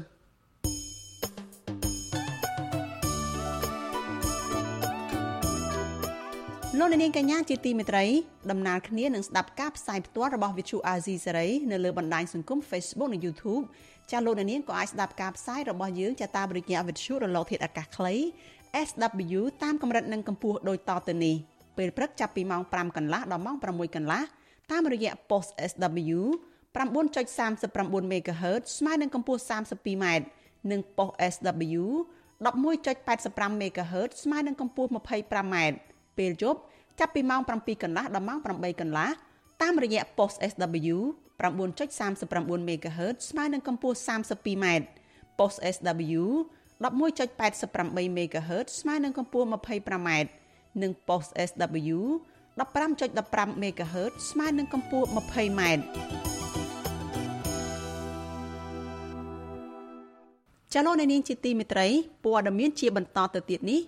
[6.78, 8.04] លោកនាងកញ្ញាជាទីមេត្រី
[8.50, 13.64] ដំណើរគ្នានឹងស្ដាប់ការផ្សាយផ្ទាល់របស់ Vithu Azizi Serai នៅលើបណ្ដាញសង្គម Facebook និង YouTube
[14.10, 18.14] ចាលោកនាងក៏អាចស្ដាប់ការផ្សាយរបស់យើងចាតាមរយៈ Vithu រលកធាតុអាកាសខ្លី
[18.88, 21.36] SW តាមកម្រិតនិងកម្ពស់ដូចតទៅនេះ
[21.76, 24.22] ពេលព្រឹកចាប់ពីម៉ោង5កន្លះដល់ម៉ោង6កន្លះ
[24.70, 26.18] តាមរយៈ post SW
[26.76, 30.04] 9.39 MHz ស្មើនឹងកម្ពស់ 32m
[30.70, 31.84] និង post SW
[32.46, 35.56] 11.85 MHz ស្មើនឹងកម្ពស់ 25m
[36.18, 36.60] ពេលយប់
[37.00, 39.08] ចាប់ពីម៉ោង7កន្លះដល់ម៉ោង8កន្លះ
[39.62, 40.96] តាមរយៈ post SW
[41.40, 44.64] 9.39 MHz ស្មើនឹងកម្ពស់ 32m
[45.38, 46.22] post SW
[46.84, 50.10] 11.88 MHz ស្មើនឹងកម្ពស់ 25m
[50.82, 51.98] និង post SW
[52.58, 55.60] 15.15 MHz ស្មើនឹងកម្ពស់ 20m
[60.74, 61.86] ចលនានាងជាទីមេត្រី
[62.24, 63.80] ព័ត៌មានជាបន្តទៅទៀតនេះ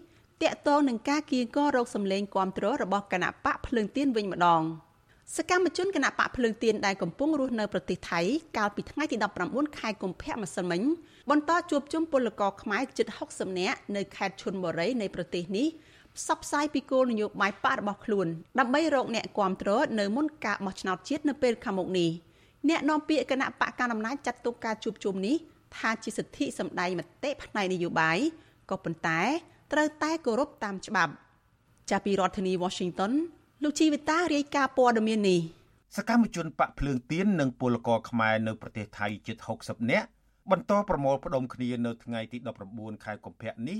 [0.42, 4.62] តកតងនឹងការគៀងគររោគសម្លេងគាំទ្ររបស់គណៈបកភ្លើងទៀនវិញម្ដង
[5.36, 8.20] សកម្មជនគណៈបកភ្លើងទៀនដែលកំពុងរស់នៅប្រទេសថៃ
[8.56, 9.16] កាលពីថ្ងៃទី
[9.48, 10.82] 19ខែកុម្ភៈម្សិលមិញ
[11.30, 15.66] បន្តជួបជុំពលករខ្មែរជិត60នាក់នៅខេត្តឈុនបុរីនៃប្រទេសនេះ
[16.16, 18.26] ផ្សព្វផ្សាយពីគោលនយោបាយបករបស់ខ្លួន
[18.58, 22.10] ដើម្បីរកអ្នកគាំទ្រនៅមុនការបោះឆ្នោតជាតិនៅពេលខាងមុខនេះ
[22.68, 25.36] អ្នកនាំពាក្យគណៈបកកណ្ដាលអំណាចចាត់ទុកការជួបជុំនេះ
[25.76, 28.18] ថាជាសិទ្ធិសម្ដែងមតិផ្នែកនយោបាយ
[28.70, 29.20] ក៏ប៉ុន្តែ
[29.72, 31.12] ត្រូវតែគោរពតាមច្បាប់
[31.90, 33.12] ចាប់ពីរដ្ឋធានី Washington
[33.64, 35.40] លោកជីវិតារាយការណ៍ព័ត៌មាននេះ
[35.96, 40.08] សកម្មជនបកភ្លើងទៀននិងពលករខ្មែរនៅប្រទេសថៃជិត60នាក់
[40.50, 42.38] បន្តប្រមូលផ្ដុំគ្នានៅថ្ងៃទី
[42.70, 43.78] 19ខែកុម្ភៈនេះ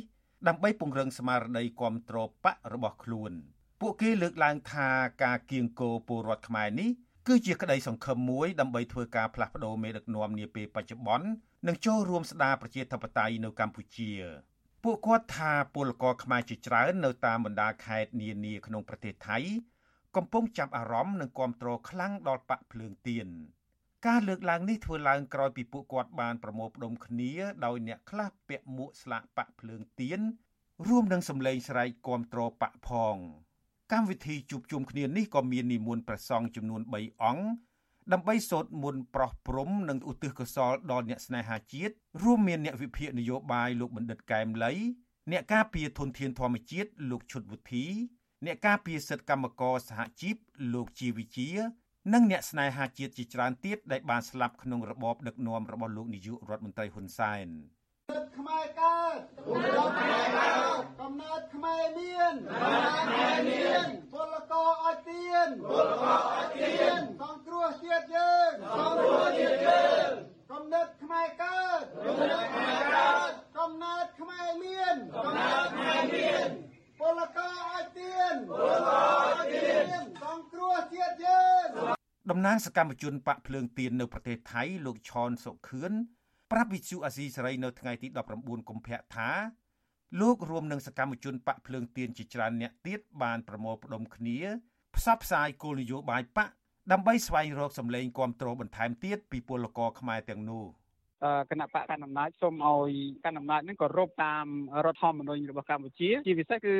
[0.48, 3.32] ដើម្បីពង្រឹងស្មារតីគាំទ្របករបស់ខ្លួន
[3.80, 4.88] ពួកគេលើកឡើងថា
[5.24, 6.90] ការគៀងគោពលរដ្ឋខ្មែរនេះ
[7.28, 11.26] គឺជាក្តីសង្ឃឹមមួយដើម្បីធ្វើការផ្លាស់ប្តូរមេដឹកនាំនាពេលបច្ចុប្បន្ន
[11.66, 14.10] និងចូលរួមស្ដារប្រជាធិបតេយ្យនៅកម្ពុជា
[14.84, 19.38] ពួកគាត់ថាពលករខ្មែរជាច្រើននៅតាមបណ្ដាខេត្តនានាក្នុងប្រទេសថៃ
[20.16, 23.28] កំពុងចាប់អារម្មណ៍និងគាំទ្រខ្លាំងដល់បកភ្លើងទៀន
[24.06, 27.32] ការលើកឡើងនេះធ្វើឡើងក្រោយពីពួកគាត់បានប្រមូលផ្ដុំគ្នា
[27.64, 30.20] ដោយអ្នកខ្លះពាក់មួកស្លាកបកភ្លើងទៀន
[30.88, 33.16] រួមនឹងសម្លេងស្រែកគាំទ្របកផង
[33.92, 37.44] កម្មវិធីជួបជុំគ្នានេះក៏មាននិមន្តព្រះសង្ឃចំនួន3អង្គ
[38.12, 44.72] ដើម្បីសូត្រមន្តប្រោះព្រំនិងឧទ្ទិសកុសលដល់អ្នកស្នេហាជាតិរួមមានអ្នកវិភាគនយោបាយលោកបណ្ឌិតកែមលី
[45.32, 47.86] អ្នកការពារធនធានធម្មជាតិលោកឈុតវុធី
[48.46, 50.36] អ្នកការពារសិទ្ធិកម្មករសហជីព
[50.74, 51.50] លោកជីវិជា
[52.12, 57.46] និងអ្នកស្នេហាជាតិជាច្រើនទៀតដែលបានស្លាប់ក្នុងរបបដឹកនាំរបស់លោកនាយករដ្ឋមន្ត្រីហ៊ុនសែន
[58.36, 70.10] ខ្មែរកើតកំណើតខ្មែរកើតកំណើតខ្មែរមានកំណើតខ្មែរមានពលករអត់ទៀនពលករអត់ទៀនសង្គ្រោះជាតិយើងសង្គ្រោះជាតិយើង
[70.52, 76.48] កំណើតខ្មែរកើតកំណើតខ្មែរកើតកំណើតខ្មែរមានកំណើតខ្មែរមាន
[77.00, 81.66] ពលករអត់ទៀនពលករអត់ទៀនសង្គ្រោះជាតិយើង
[82.30, 85.92] តំណាងសកម្មជនបកភ្លើងទៀននៅប្រទេសថៃលោកឈនសុខឿន
[86.50, 88.08] ប្រាប់វិទ្យុអាស៊ីសេរីនៅថ្ងៃទី
[88.38, 89.30] 19កុម្ភៈថា
[90.20, 94.38] លោករួមនឹងសកម្មជនបកភ្លើងទៀនជាច្រើនអ្នកទៀតបានប្រមូលផ្ដុំគ្នា
[94.96, 96.48] ផ្សព្វផ្សាយគោលនយោបាយបក
[96.92, 100.66] ដើម្បីស្វែងរកសម្លេងគាំទ្របន្ថែមទៀតពីពលករខ្មែរទាំងនោះ។
[101.50, 102.92] គណៈបកកណ្ដាលអំណាចសូមឲ្យ
[103.24, 104.46] កណ្ដាលអំណាចនឹងគោរពតាម
[104.84, 106.76] រដ្ឋធម្មនុញ្ញរបស់កម្ពុជា ជាពិសេសគឺ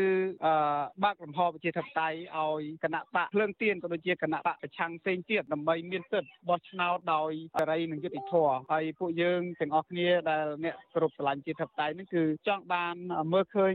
[1.04, 12.96] បើកលំហប្រជាធិបតេយ្យឲ្យគណៈបកភ្លើងទៀនក៏ដូចជាគណៈបកប្រឆាំងផ្សេងទៀតដើម្បីមានសិទ្ធិបោះឆ្នោតដោយសេរីនិងយុត្តិធម៌ហើយពួកយើងទាំងអស់គ្នាដែលអ្នកគ្រប់ស្រឡាញ់ប្រជាធិបតេយ្យនឹងគឺចង់បាន
[13.32, 13.74] មើលឃើញ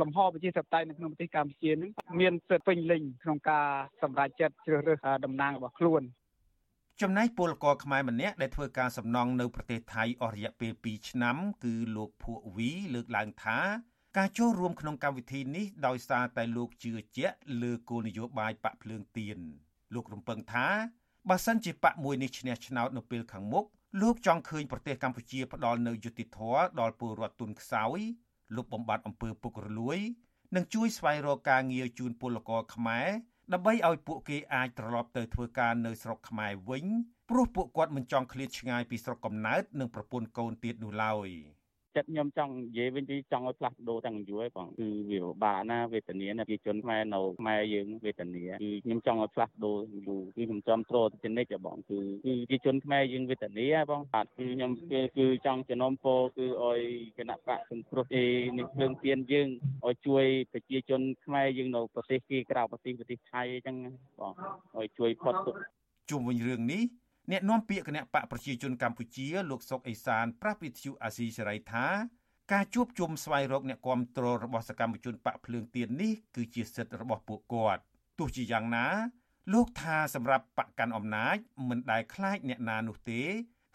[0.00, 3.68] លំហប្រជាធិបតេយ្យនៅក្នុងប្រទេសកម្ពុជានឹងមានសិទ្ធិពេញលេញក្នុងការ
[4.02, 6.02] សម្រេចចិត្តជ្រើសរើសតំណាងរបស់ខ្លួន
[7.04, 13.58] ចំណែកពលករខ្មែរម្នាក់ដែលធ្វើការសំណង់នៅប្រទេសថៃអស់រយៈពេល2ឆ្នាំ គឺលោកភក់វីលើកឡើងថា
[14.16, 19.38] ការចូលរួមក្នុងកម្មវិធីនេះដោយសារតែលោកជឿជាក់លើគោលនយោបាយបាក់ភ្លើងទៀន
[19.94, 20.66] លោករំពឹងថា
[21.28, 23.64] បើសិនជាបកមួយនេះឈ្នះឆ្នោតនៅពេលខាងមុខ
[24.00, 27.98] លោកចង់ឃើញប្រទេសកម្ពុជាផ្ដល់នូវយុត្តិធម៌ដល់ពលរដ្ឋទុនខ្សោយ
[28.56, 29.98] លុបបំបាត់អំពើពុករលួយ
[30.56, 33.08] និងជួយស្វែងរកការងារជូនពលករខ្មែរ
[33.54, 36.86] ដើម្បីឲ្យពួកគេអាចត្រឡប់ទៅធ្វើការនៅស្រុកខ្មែរវិញ
[37.30, 41.28] ព្រោះពួកគាត់មិនចង់ឃ្លាតឆ្ងាយពីស្រុកកំណើតនិងប្រពន្ធកូនទៀតនោះឡើយ។
[41.96, 56.80] ចិត្តខ្ញុំចង់និយាយវិញទីចង់ឲ្យផ្លាស់ប្ដូរទាំងយូរហើយបងគឺវាពិបាកណាវេទនាណាប្រជាជនខ្មែរនៅខ្មែរយើងវេទនាគឺខ្ញុំចង់ឲ្យផ្លាស់ប្ដូរយូរគឺខ្ញុំចំត្រទៅជានិច្ចបងគឺគឺប្រជាជនខ្មែរយើងវេទនាបងបាទគឺខ្ញុំគឺគឺចង់ចំណុំពោគឺឲ្យ
[57.18, 58.24] គណៈបកសង្គ្រោះអេ
[58.58, 59.48] នេះភ្លើងទៀនយើង
[59.86, 63.76] ឲ្យជួយប្រជាជនខ្មែរយើងនៅប្រទេសគេក្រៅប្រទេសប្រទេសថៃអញ្ចឹង
[64.18, 64.32] បង
[64.78, 65.56] ឲ្យជួយផុតទុក
[66.10, 66.82] ជុំវិញរឿងនេះ
[67.30, 71.86] អ្នកនាំពាក្យគណៈបកប្រជាជនកម្ពុជាលោកសុកអេសានប្រាប់វិទ្យុអាស៊ីសេរីថា
[72.52, 77.82] ការជួបជុំស្វែងរកអ្នកគាំទ្ររបស់សកម្មជនបកភ្លើងទៀននេះគឺជាសិទ្ធិរបស់ពួកគាត់
[78.18, 78.86] ទោះជាយ៉ាងណា
[79.52, 81.36] លោកថាសម្រាប់បកកាន់អំណាច
[81.68, 83.22] មិនដែលខ្លាចអ្នកណានោះទេ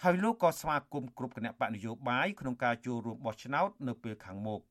[0.04, 4.62] ហើយលោកក៏ស្វាគមន៍គ្រប់គណៈបកនយោបាយក្នុងការចូលរួមបោះឆ្នោតនៅពេលខាងមុខ។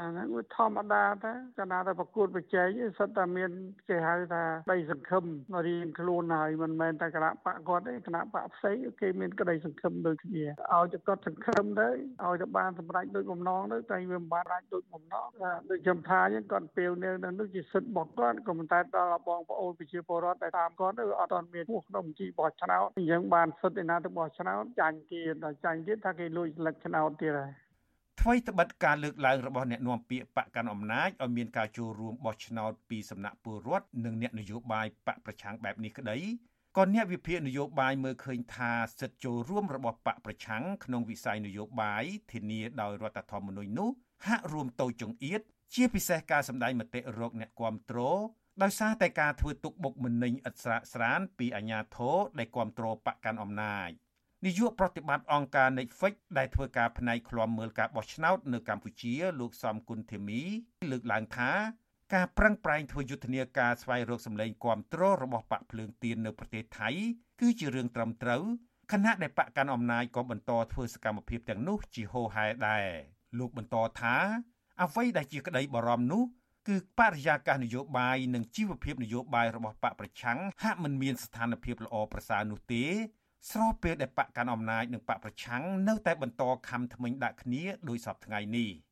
[0.00, 3.50] អាហ្នឹងវាធម្មតាតែកាលណាតែប្រកួតប្រជែងសិតតែមាន
[3.88, 5.24] គេហៅថាក្តីសង្ឃឹម
[5.66, 11.88] រៀងខ្លួនហើយមិនមែនតែគណៈបកគាត់ទេគណៈបកផ្សេងគេមានក្តីសង្ឃឹមដូចគ្នាឲ្យតែគាត់សង្ឃឹមទៅ
[12.24, 15.28] ឲ្យតែបានសម្រេចដូចបំណងទៅតែវាមិនបានអាចដូចបំណង
[15.70, 27.52] ដូចខ្ញុំថាអញ្ចឹងគាត់ពេលនៅនោះជាសិទ្ធិរបស់គាត់ក៏ប៉ុន្តែដល់បងប្អូនប្រជាពលរដ្ឋដែលតាមគាត់ទៅអត់ទាន់មានពោះក្នុងជីបោះឆ្នោតអញ្ចឹងបានសិទ្ធិឯណាទៅបោះឆ្នោតចាញ់ទៀតដល់ចាញ់ទៀតថាគេលួចស្លឹកឆ្នោតទៀតហើយ
[28.20, 36.18] ថ្មីត្បិតការលើកឡើងរបស់អ្នកនាំពាក្យបកកាន់អំណាចឲ្យមានការចូលរួមបោះឆ្នោតពីសំណាក់ពលរដ្ឋនិងអ្នកនយោបាយបកប្រឆាំងបែបនេះក្តី
[36.76, 43.90] ក៏អ្នកវិភាគនយោបាយមើលឃើញថាសិទ្ធិចូលរួមរបស់បកប្រឆាំងក្នុងវិស័យនយោបាយធានាដោយរដ្ឋធម្មនុញ្ញនោះ
[44.26, 45.40] ហាក់រួមតូចចង្អៀត
[45.74, 47.98] ជាពិសេសការសម្ដែងមតិរោគអ្នកគាំទ្រ
[48.62, 53.90] ដោយសារតែការធ្វើទុកបុកម្នេញឥតស្រាកស្រានពីអាជ្ញាធរដែលគ្រប់គ្រងបកកាន់អំណាច
[54.46, 60.42] នាយកប្រតិបត្តិអង្គការ Netflix ដែលធ្វើការផ្នែកឃ្លាំមើលការបោះឆ្នោតនៅកម្ពុជា លោកសំគុណធីមី
[60.90, 61.50] លើកឡើងថា
[62.14, 66.88] ការប្រឹងប្រែងធ្វើយុទ្ធនាការស្វែងរកសម្លេងគាំទ្ររបស់បកភ្លើងទៀននៅប្រទេសថៃ
[67.40, 68.42] គឺជារឿងត្រឹមត្រូវ
[68.92, 72.86] ខណៈដែលបកកាន់អំណាចក៏បន្តធ្វើសកម្មភាពទាំងនោះជាហូរហែដែរ
[73.38, 74.16] លោកបន្តថា
[74.82, 76.22] អ្វីដែលជាក្តីបារម្ភនោះ
[76.68, 82.84] គឺបរិយាកាសនយោបាយនិងជីវភាពនយោបាយរបស់បកប្រឆាំងហាក់មិនមានស្ថានភាពល្អប្រសើរនោះទេ
[83.50, 88.70] ស្របពេលដែលបកកាន់អំណាចនិងបកប្រឆាំងនៅតែបន្តខំថ្មិញដាក់គ្នាដោយសពថ្ងៃនេះ។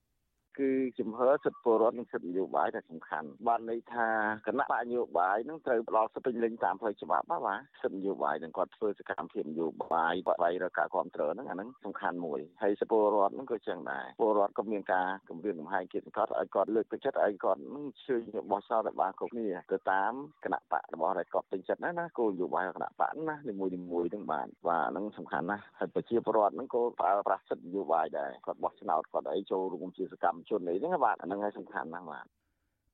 [0.61, 4.09] គឺជំហរសិទ្ធិពលរដ្ឋនិងសិទ្ធិនយោបាយដែលសំខាន់បានន័យថា
[4.47, 18.17] គណៈបកនយោបាយនឹងត្រូវផ្ដល់សិទ្ធិពេញលេញតាមផ្លូវច្បាប់បាទសិទ្ធិនយោបាយនឹងគាត់ធ្វើសកម្មភាពនយោបាយបដិរកការគ្រប់គ្រងហ្នឹងអាហ្នឹងសំខាន់មួយហើយសិទ្ធិពលរដ្ឋហ្នឹងក៏ចឹងដែរពលរដ្ឋក៏មានការគម្រាមកំហែងគេគាត់ឲ្យគាត់លើកទឹកចិត្តឲ្យគាត់នឹងជឿ
[18.51, 20.13] បោះឆ្នោតឲ្យបានគ្រប់គ្នាទៅតាម
[20.45, 32.27] គណៈបករបស់ដែលគាត់ពេញចិត្តណាណាគោលនយោបាយគណៈបកណានីមួយនីមួយហ្នឹងបាទបាទហ្នឹងសំខាន់ណាស់ហើយប្រជាពលរដ្ឋហ្នឹងក៏ប្រើប្រាស់សិទ្ធិនយោបាយដែរគាត់បោះឆ្នោតគាត់អីចូលរួមជាសកម្មជនអីហ្នឹងបាទអាហ្នឹងហើយសំខាន់ណាស់បាទ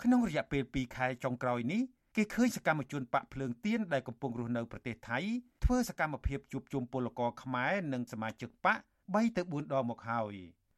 [0.03, 1.83] ក្នុងរយៈពេល2ខែចុងក្រោយនេះ
[2.17, 5.19] គេឃើញសកម្មជនបកភ្លើងទៀនដែលកំពុងរស់នៅប្រទេសថៃ
[5.65, 10.35] ធ្វើសកម្មភាពជួបជុំពលករខ្មែរនិងសមាជិកបក3ទៅ4ដងមកហើយ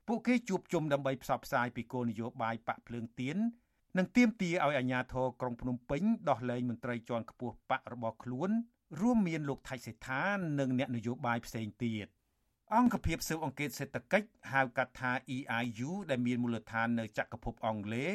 [0.09, 3.37] ពួកគេជួបជុំដើម្បីផ្សព្វផ្សាយពីគោលនយោបាយបកភ្លើងទៀន
[3.99, 8.51] និងទាមទារឲ្យអាជ្ញាធរក្រុងភ្នំពេញដោះលែងមន្ត្រីជាន់ខ្ពស់បករបស់ខ្លួន
[9.01, 10.23] រួមមានលោកថៃសេដ្ឋា
[10.59, 12.07] និងអ្នកនយោបាយផ្សេងទៀត
[12.75, 18.13] អង្គភាពស៊ើបអង្កេតសេដ្ឋកិច្ចហៅកាត់ថា EIU ដែលមានមូលដ្ឋាននៅចក្រភពអង់គ្លេស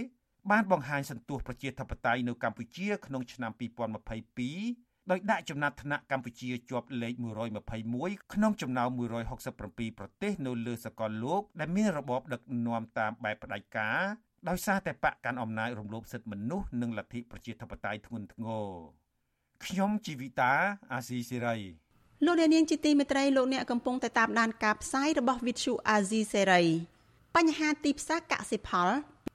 [0.52, 3.52] បានបង្ហាញសន្ទុះប្រជាធិបតេយ្យនៅកម្ពុជាក្នុងឆ្នាំ
[4.32, 7.14] 2022ដោយដាក់ចំណាត់ថ្នាក់កម្ពុជាជាប់លេខ
[7.74, 8.90] 121ក្នុងចំណោម
[9.44, 14.02] 167ប្រទេសនៅលើសកលលោកដែលមានរបបដឹកនាំតាមបែបផ្ដាច់ការ
[14.50, 18.68] ដោយសារតែបកកាន់អំណាចរំលោភសិទ្ធិមនុស្សនិងលទ្ធិប្រជាធិបតេយ្យធ្ងន់ធ្ងរ
[19.66, 20.54] ខ្ញុំជីវិតា
[20.94, 21.58] អាស៊ីសេរី
[22.26, 26.68] លោកអ្នកនាងជាទីមេត្រីលោកអ្នកកំពុងតែតាមដានការផ្សាយរបស់ Vithu Azizi Serai
[27.36, 28.90] បញ្ហាទីផ្សារកសិផល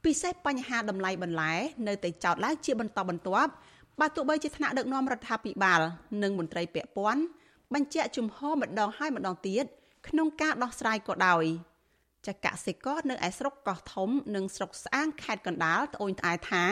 [0.05, 1.53] ពិសេសបញ្ហាតម្លៃបន្លែ
[1.89, 3.53] នៅតែចោតឡើងជាបន្តបន្ទាប់
[4.01, 5.81] បើទោះបីជាថ្នាក់ដឹកនាំរដ្ឋាភិបាល
[6.23, 7.23] និងមន្ត្រីពាក់ព័ន្ធ
[7.75, 9.65] បញ្ជាក់ជំហរម្ដងហើយម្ដងទៀត
[10.09, 11.45] ក្នុងការដោះស្រាយក៏ដោយ
[12.27, 16.65] ចកសិករនៅឯស្រុកកោះធំ និងស្រុកស្អាងខេត្តកណ្ដាលត្អូញត្អែថា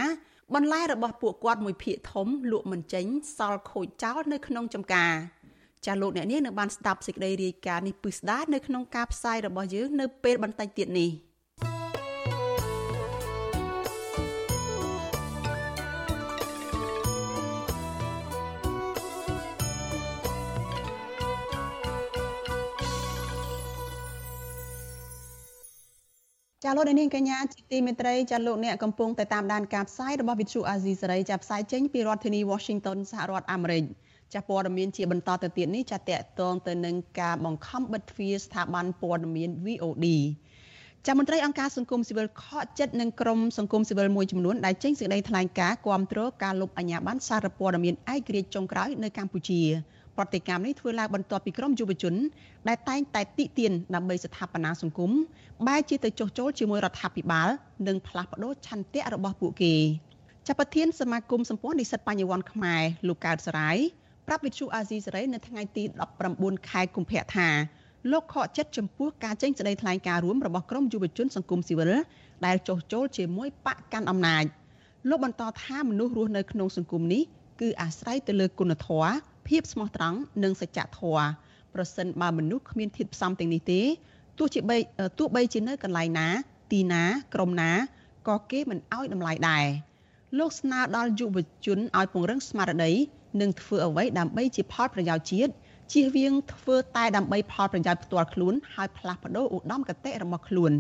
[0.55, 5.13] បន្លែរបស់ពួកគាត់មួយភាគធំលក់មិនចេញសល់ខូចចោលនៅក្នុងចំការ
[5.85, 11.11] ចាលោកអ្នកនាងនៅបានស្ដាប់សេចក្តីរាយការណ៍នេះពិស្ដានៅក្នុងការផ្សាយរបស់យើងនៅពេលបន្តិចទៀតនេះ
[26.67, 33.85] ចាលោកនាងកញ្ញាជាទីមេត្រីចាលោកអ្នកកំពុងតែតាមដានការផ្សាយរបស់វិទ្យុអាស៊ីសេរីចាផ្សាយចេញពីរដ្ឋធានី Washington សហរដ្ឋអាមេរិក។
[34.33, 40.07] ចាស់ព័ត៌មានជាបន្តទៅទៀតនេះចាតកតងទៅនឹងការបង្ខំបិទទ្វារស្ថាប័នព័ត៌មាន VOD
[41.07, 49.61] ចាមន្ត្រីអង្គការសង្គមស៊ីវិលខកចិត្តនឹងក្រមសង្គមស៊ីវិលមួយចំនួនដែលចេញសេចក្តីថ្លែងការណ៍គាំទ្រការលុបអាញាបានសារព័ត៌មានឯករាជ្យចុងក្រោយនៅកម្ពុជា
[50.17, 52.15] ប្រតិកម្មនេះធ្វើឡើងបន្ទាប់ពីក្រមយុវជន
[52.69, 55.11] ដែលតែងតែតិទៀនដើម្បីស្ថាបនាសង្គម
[55.67, 57.49] បែរជាទៅចុះចូលជាមួយរដ្ឋាភិបាល
[57.87, 59.75] និងផ្លាស់ប្ដូរឆន្ទៈរបស់ពួកគេ
[60.47, 63.79] ចាប់ប្រធានសមាគមសម្ព័ន្ធនិស្សិតបញ្ញវន្តខ្មែរលោកកើតសរាយ
[64.27, 65.83] ប្រាប់វិទ្យុអាស៊ីសេរីនៅថ្ងៃទី
[66.27, 67.49] 19ខែកុម្ភៈថា
[68.13, 71.93] លោកខកចិត្តចំពោះការចេញសេចក្តីថ្លែងការណ៍រួមរបស់ក្រមយុវជនសង្គមស៊ីវិល
[72.47, 74.45] ដែលចុះចូលជាមួយបកកាន់អំណាច
[75.09, 77.23] លោកបន្តថាមនុស្សរស់នៅក្នុងសង្គមនេះ
[77.61, 79.11] គឺអាស្រ័យទៅលើគុណធម៌
[79.49, 81.27] ភាពស្មោះត្រង់និងសច្ចធម៌
[81.75, 83.81] ប្រសិនបើមនុស្សគ្មានធាតុផ្សំទាំងនេះទេ
[84.39, 84.77] ទោះជាបី
[85.19, 86.29] ទោះបីជានៅកន្លែងណា
[86.73, 87.03] ទីណា
[87.35, 87.73] ក្រុមណា
[88.29, 89.67] ក៏គេមិនអោយតម្លៃដែរ
[90.39, 92.93] លោកស្នើដល់យុវជនឲ្យពង្រឹងស្មារតី
[93.41, 95.53] និងធ្វើអ្វីដើម្បីជាផលប្រយោជន៍ជាតិ
[95.93, 100.73] ជៀសវាងធ្វើតែដើម្បីផលប្រយោជន៍ផ្ទាល់ខ្លួនហើយផ្លាស់ប្ដូរឧត្តមគតិរបស់ខ្លួន។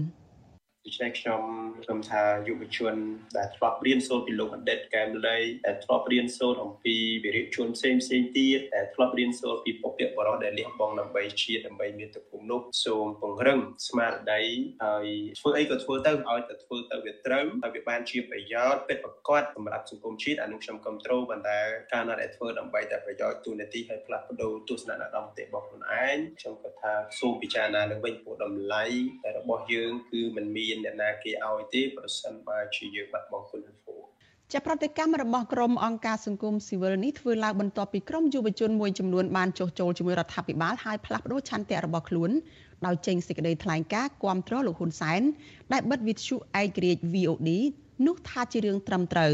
[0.87, 1.43] ដូច្នេះខ្ញុំ
[1.85, 2.95] ខ្ញុំថាយុវជន
[3.37, 14.43] ដែលធ្លាប់រៀនសូត្រពីលោកបណ្ឌិតកែមលីដែលធ្លាប់រៀនសូត្រអំពីវិរិយជនផ្សេងផ្សេងទៀតដែលធ្លាប់រៀនសូត្រពីពពកបរោះដែលលះបង់ដើម្បីជាតិដើម្បីមាតុភូមិនោះសូមពង្រឹងស្មារតី
[14.85, 15.07] ហើយ
[15.41, 21.59] ធ្វើអីក៏ធ្វើទៅឲ្យតែធ្វើទៅវាត្រូវហើយវាបានជាប្រយោជន៍ពិតប្រាកដសម្រាប់សង្គមជាតិអានោះខ្ញុំគ្រប់គ្រងប៉ុន្តែ
[21.93, 28.85] ការណាដែលធ្វើដើម្បីតែប្រយោជន៍ទូនាទីហើយផ្លាស់ប្ដូរទស្សនៈអារម្មណ៍របស់ខ្លួនឯងខ្ញុំគាត់ថាសូមពិចារណាឡើងវិញពួកតម្លៃ
[29.39, 34.05] របស់យើងគឺมันមានអ្នកណាគេឲ្យទេប្រសិនបើជាយើងបាត់បង់គុណធម៌
[34.53, 42.31] ចាប្រតិកម្មរបស់ក្រមអង្គការសង្គមស៊ីវិលនេះធ្វើឡើងបន្ទាប់ពីក្រមយុវជនមួយចំនួនបានចុះចូលជាមួយរដ្ឋាភិបាលហើយផ្លាស់ប្តូរឆន្ទៈរបស់ខ្លួន
[42.87, 45.21] ដោយចេញសេចក្តីថ្លែងការណ៍គាំទ្រលោកហ៊ុនសែន
[45.73, 47.49] ដែលបិទវិទ្យុឯករាជ្យ VOD
[48.07, 49.33] នោះថាជារឿងត្រឹមត្រូវ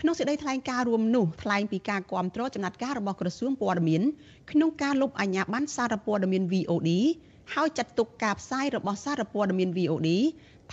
[0.00, 4.02] ក្នុងសេចក្តីថ្លែងការណ៍រួមនោះថ្លែងពីការគ្រប់គ្រងចំណាត់ការរបស់ក្រសួងព័ត៌មាន
[4.50, 6.90] ក្នុងការលុបអាជ្ញាប័ណ្ណសារព័ត៌មាន VOD
[7.54, 10.08] ហើយចាត់ទុកការផ្សាយរបស់សារព័ត៌មាន VOD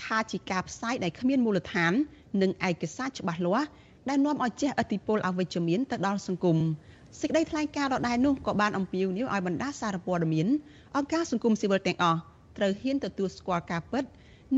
[0.04, 1.94] ថាជាការផ្សាយដែលគ្មានមូលដ្ឋាន
[2.42, 3.68] និងឯកសារច្បាស់លាស់
[4.10, 6.58] ដែលនាំឲ្យជះឥទ្ធិពលអវិជ្ជមានទៅដល់សង្គម
[7.20, 10.48] សេចក្តីថ្លែងការណ៍ដដែលនោះក៏បានអំពាវនាវឲ្យបណ្ដាសារព័ត៌មាន
[10.98, 12.20] អង្គការសង្គមស៊ីវិលទាំងអស់
[12.58, 14.04] ត្រូវហ៊ានទទួលស្គាល់ការពិត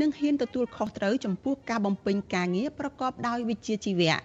[0.00, 4.18] និងហ៊ានទទួលខុសត្រូវចំពោះការបំពេញការងារប្រកបដោយវិជ្ជាជីវៈត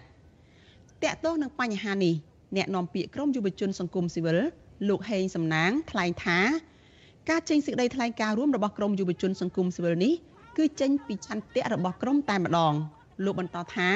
[1.04, 2.14] កតោះនឹងបញ្ហានេះ
[2.56, 4.38] អ្នកនាំពាក្យក្រមយុវជនសង្គមស៊ីវិល
[4.90, 6.40] លោកហេងសំណាងថ្លែងថា
[7.30, 10.14] ការចេញសេចក្តីថ្លែងការណ៍រួមរបស់ក្រមយុវជនសង្គមស៊ីវិលនេះ
[10.60, 12.74] គឺចេញពីឆន្ទៈរបស់ក្រមតែម្ដង
[13.26, 13.90] លោកបន្តថា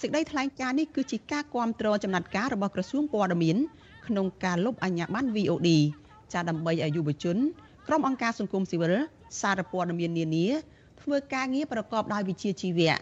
[0.00, 3.56] សេចក្តីថ្លែងការណ៍នេះគឺជាការគាំទ្រចំណាត់ការរបស់ក្រសួងព័ត៌មាន
[4.06, 5.68] ក្នុងការលុបអាជ្ញាប័ណ្ណ VOD
[6.32, 7.36] ចាដើម្បីឲ្យយុវជន
[7.86, 8.94] ក្រុមអង្គការសង្គមស៊ីវិល
[9.40, 10.46] សារព័ត៌មាននានា
[11.00, 12.94] ធ្វើការងារប្រកបដោយវិជ្ជាជីវៈ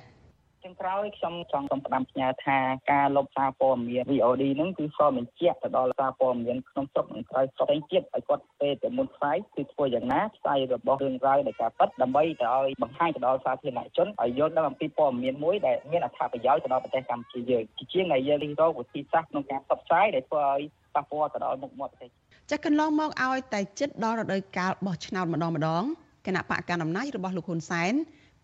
[0.64, 2.58] ចុងក្រោយខ្ញុំចង់សូមផ្ដាំផ្ញើថា
[2.92, 20.60] ការលុបសារព័ត៌មាន VOD ហ្នឹងគឺសបញ្ជាក់ទៅដល់សារព័ត៌មានក្នុងស្រុកនិងក្រៅស្រុកផ្សេងទៀតឲ្យគាត់ពេលតែមុនផ្សាយគឺធ្វើយ៉ាងណាផ្សាយរបស់រឿងរ៉ាវនៃការពិតដើម្បីទៅឲ្យបង្ហាញទៅដល់សាធារណជនឲ្យយល់ដឹងអំពីព័ត៌មានមួយដែលមានអត្ថប្រយោជន៍ទៅដល់ប្រទេសកម្ពុជាយើងជាជាងដែលយើងរិះរកវិធីសាស្ត្រក្នុងការផ្សព្វផ្សាយដែលធ្វើឲ្យ
[20.94, 22.10] ប៉ះពាល់ទៅដល់មុខមាត់ប្រទេស
[22.50, 25.84] ចាស់កន្លងមកឲ្យតែចិត្តដល់រដូវកាលបោះឆ្នោតម្ដងម្ដង
[26.26, 27.94] គណៈបកកណ្ដាលអំណាចរបស់លោកហ៊ុនសែន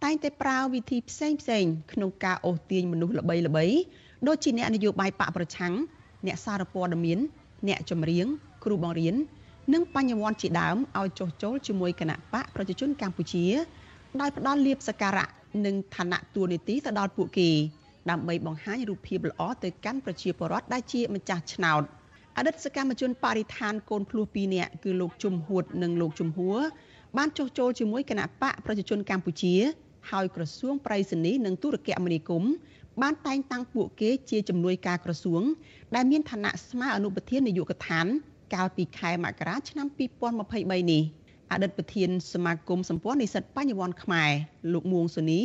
[0.04, 3.64] តែងតែប្រើវិធីផ្សេងផ្សេងក្នុងការអូសទាញមនុស្សល្បីល្បី
[4.26, 5.74] ដូចជាអ្នកនយោបាយបកប្រឆាំង
[6.26, 7.18] អ្នកសារព័ត៌មាន
[7.68, 8.26] អ្នកចម្រៀង
[8.64, 9.14] គ្រូបង្រៀន
[9.74, 13.44] និងបញ្ញវន្តជាដើមឲ្យចុះចូលជាមួយគណៈបកប្រជាជនកម្ពុជា
[14.20, 15.26] ដោយផ្ដល់លៀបសក្ការៈ
[15.66, 17.50] និងឋានៈតួនាទីទៅដល់ពួកគេ
[18.10, 21.82] ដើម្បីបង្ហាញរូបភាពល្អទៅកាន់ប្រជាពលរដ្ឋដែលជាម្ចាស់ឆ្នោត
[22.36, 26.58] អតីតសកម្មជនបរិស្ថានកូនភ្លោះ2នាក់គឺលោកជំហួតនិងលោកជំហួរ
[27.16, 29.54] បានចុះចូលជាមួយគណៈបកប្រជាជនកម្ពុជា
[30.10, 32.52] ហើយក្រសួងប្រៃសណីនិងទូរគមនាគមន៍
[33.02, 35.42] បានតែងតាំងពួកគេជាជំនួយការក្រសួង
[35.94, 38.06] ដែលមានឋានៈស្មើអនុប្រធាននាយកដ្ឋាន
[38.54, 39.86] កាលពីខែមករាឆ្នាំ
[40.38, 41.02] 2023នេះ
[41.52, 44.30] អតីតប្រធានសមាគមសម្ព័ន្ធនិស្សិតបញ្ញវន្តខ្មែរ
[44.72, 45.40] លោកមួងសូនី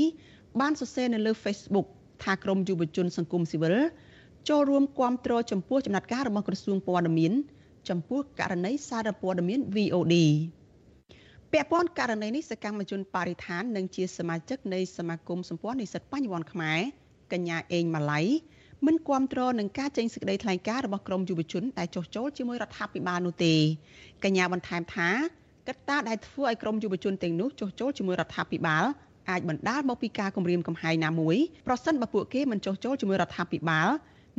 [0.59, 1.87] បានសរសេរនៅលើ Facebook
[2.23, 3.75] ថាក្រមយុវជនសង្គមស៊ីវិល
[4.49, 7.33] ចូលរួមគាំទ្រចំពោះចំណាត់ការរបស់ក្រសួងព័ត៌មាន
[7.89, 10.15] ចំពោះករណីសារព័ត៌មាន VOD
[11.55, 16.79] ពាក់ព័ន្ធករណីនេះសកម្មជនបរិស្ថាននិងជាសមាជិកនៃសមាគមសម្ព័ន្ធនិស្សិតបញ្ញវន្តខ្មែរ
[17.33, 18.21] កញ្ញាអេងម៉ាឡៃ
[18.85, 23.53] មិនគាំទ្រនឹងការចេញសេចក្តីថ្លែងការណ៍របស់ក្រមយុវជនដែលចុះចូលជាមួយរដ្ឋាភិបាលនោះទេ
[24.23, 25.09] កញ្ញាបន្ថែមថា
[25.67, 28.85] កត្តាដែលធ្វើឲ្យក្រមយុវជនទាំងនោះចុះចូលជាមួយរដ្ឋាភិបាល
[29.29, 31.37] អាចបណ្ដាលមកពីការគំរាមកំហែងណាមួយ
[31.67, 33.89] ប្រសិនបើពួកគេមិនចុះចូលជាមួយរដ្ឋាភិបាល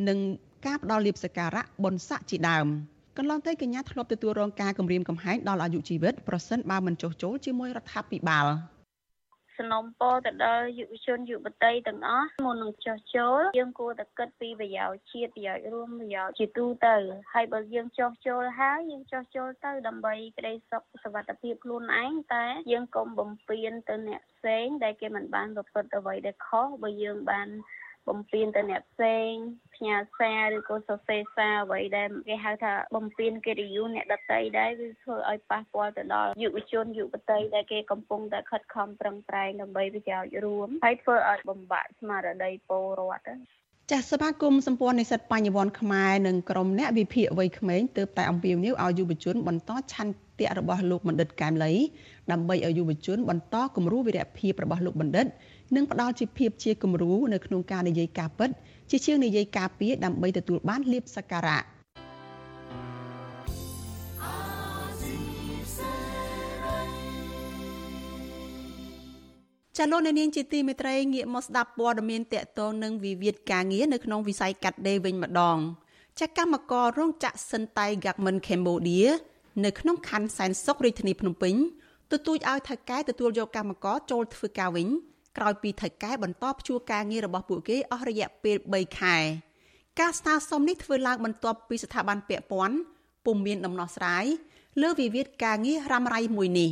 [0.08, 0.18] និង
[0.66, 2.66] ការផ្ដល់លៀបសការៈបុណ្យស័ក្តិជាដើម។
[3.18, 8.46] កន្លងទៅកញ្ញាធ្លាប់ទទួលរងការគំរាមកំហែងដល់អាយុជីវិតប្រសិនបើមិនចុះចូលជាមួយរដ្ឋាភិបាល
[9.58, 16.96] សំណុំពរទៅដល់យុវជនយុវតីទាំងអស់មុននឹងចុះចូលយើងគួរតែគិតពីប្រយោជន៍ជាតិប្រយោជន៍រួមប្រយោជន៍ជាទូទៅ
[17.32, 27.48] ហើយបើយើងចុះចូលហើយយើងចុះចូលទៅដើម្បីក្តីសុខសុវត្ថិភាពខ្លួនឯងតែយើងកុំបំពេញទៅអ្នកផ្សេងដែលគេមិនបានប្រព្រឹត្តអ្វីដែលខុសបើយើងបាន
[28.08, 29.30] បំពេញទៅអ្នកផ្សេង
[29.76, 43.30] ផ្ញើសារឬក៏សរសេរសារអ្វីដែលគេហៅថាបំពេញកិត្តិយសអ្នកដតីដែរវាធ្វើឲ្យប៉ះពាល់ទៅដល់យុវជនយុវតីដែលគេកំពុងតែខិតខំប្រឹងប្រែងដើម្បីប្រយោជន៍រួមហើយធ្វើឲ្យបំបាក់ស្មារតីពលរដ្ឋ
[43.90, 51.72] ចាសសមាគមសម្ព័ន្ធនិស្សិតបញ្ញវន្តខ្មែរនិងក្រុមអ្នកវិភាគវ័យក្មេងទើបតែអំពាវនាវឲ្យយុវជនបន្តឆន្ទៈរបស់លោកបណ្ឌិតកែមលី
[52.32, 55.26] ដើម្បីឲ្យយុវជនបន្តគំរូវីរភាពរបស់លោកបណ្ឌិត
[55.76, 58.50] និងផ្ដល់ជាភាពជាគំរូនៅក្នុងការនិយាយការពិត
[58.90, 61.62] ជាជាងនិយាយការពារដើម្បីទទួលបានលៀបសក្ការៈ
[69.78, 75.58] ចាលោកនាងជាទីមេត្រីងាកមកស្ដាប់ព័ត៌មានតកតងនឹងវិវាទការងារនៅក្នុងវិស័យកាត់ដេរវិញម្ដង
[76.20, 79.06] ចាកម្មកររោងចក្រសិនតៃ Garment Cambodia
[79.64, 81.54] នៅក្នុងខណ្ឌសែនសុខរាជធានីភ្នំពេញ
[82.12, 84.88] ទទូចឲ្យថៅកែទទួលយកកម្មករចូលធ្វើការវិញ
[85.36, 89.16] ក្រោយពីថៅកែបន្តព្យួរការងាររបស់ពួកគេអស់រយៈពេល3ខែ
[90.00, 92.76] ការស្នើសុំនេះធ្វើឡើងបន្ទាប់ពីស្ថាប័នពាក់ព័ន្ធ
[93.24, 94.24] ពុំមានដំណោះស្រាយ
[94.82, 96.70] លើវិវាទការងាររ៉ាំរ៉ៃមួយនេះ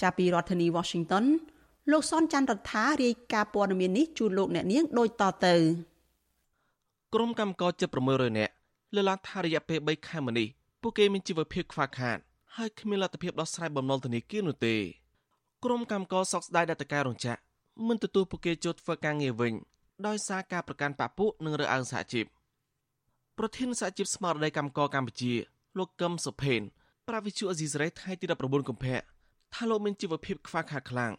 [0.00, 1.24] ចាប់ពីរដ្ឋធានី Washington
[1.90, 5.54] លោកសនច័ន្ទរដ្ឋារាយការណ៍ព័ត៌មាននេះជូនលោកអ្នកនាងដូចតទៅ
[7.14, 8.52] ក្រុមកម្មករជិត600នាក់
[8.94, 10.48] លើកឡើងថារយៈពេល3ខែមកនេះ
[10.82, 12.18] ពួកគេមានជីវភាពខ្វះខាត
[12.56, 14.76] ហើយគ្មានលទ្ធភាពដោះស្រាយបំណុលធនាគារនោះទេ
[15.64, 17.43] ក្រុមកម្មករសោកស្ដាយដែលតកែរោងចក្រ
[17.88, 19.54] មិនទទួលពួកគេចូលធ្វើការងារវិញ
[20.06, 22.26] ដោយសារការប្រកាន់បពពួកនិងរើសអើងសហជីព
[23.38, 25.32] ប្រធានសហជីពស្មារតីកម្មករកម្ពុជា
[25.78, 26.60] លោកកឹមសុផេន
[27.08, 28.98] ប្រាវិជូអេស៊ីសរ៉េថ្ងៃទី19កុម្ភៈ
[29.54, 31.12] ថាលោកមានជីវភាពខ្វះខាតខ្លាំង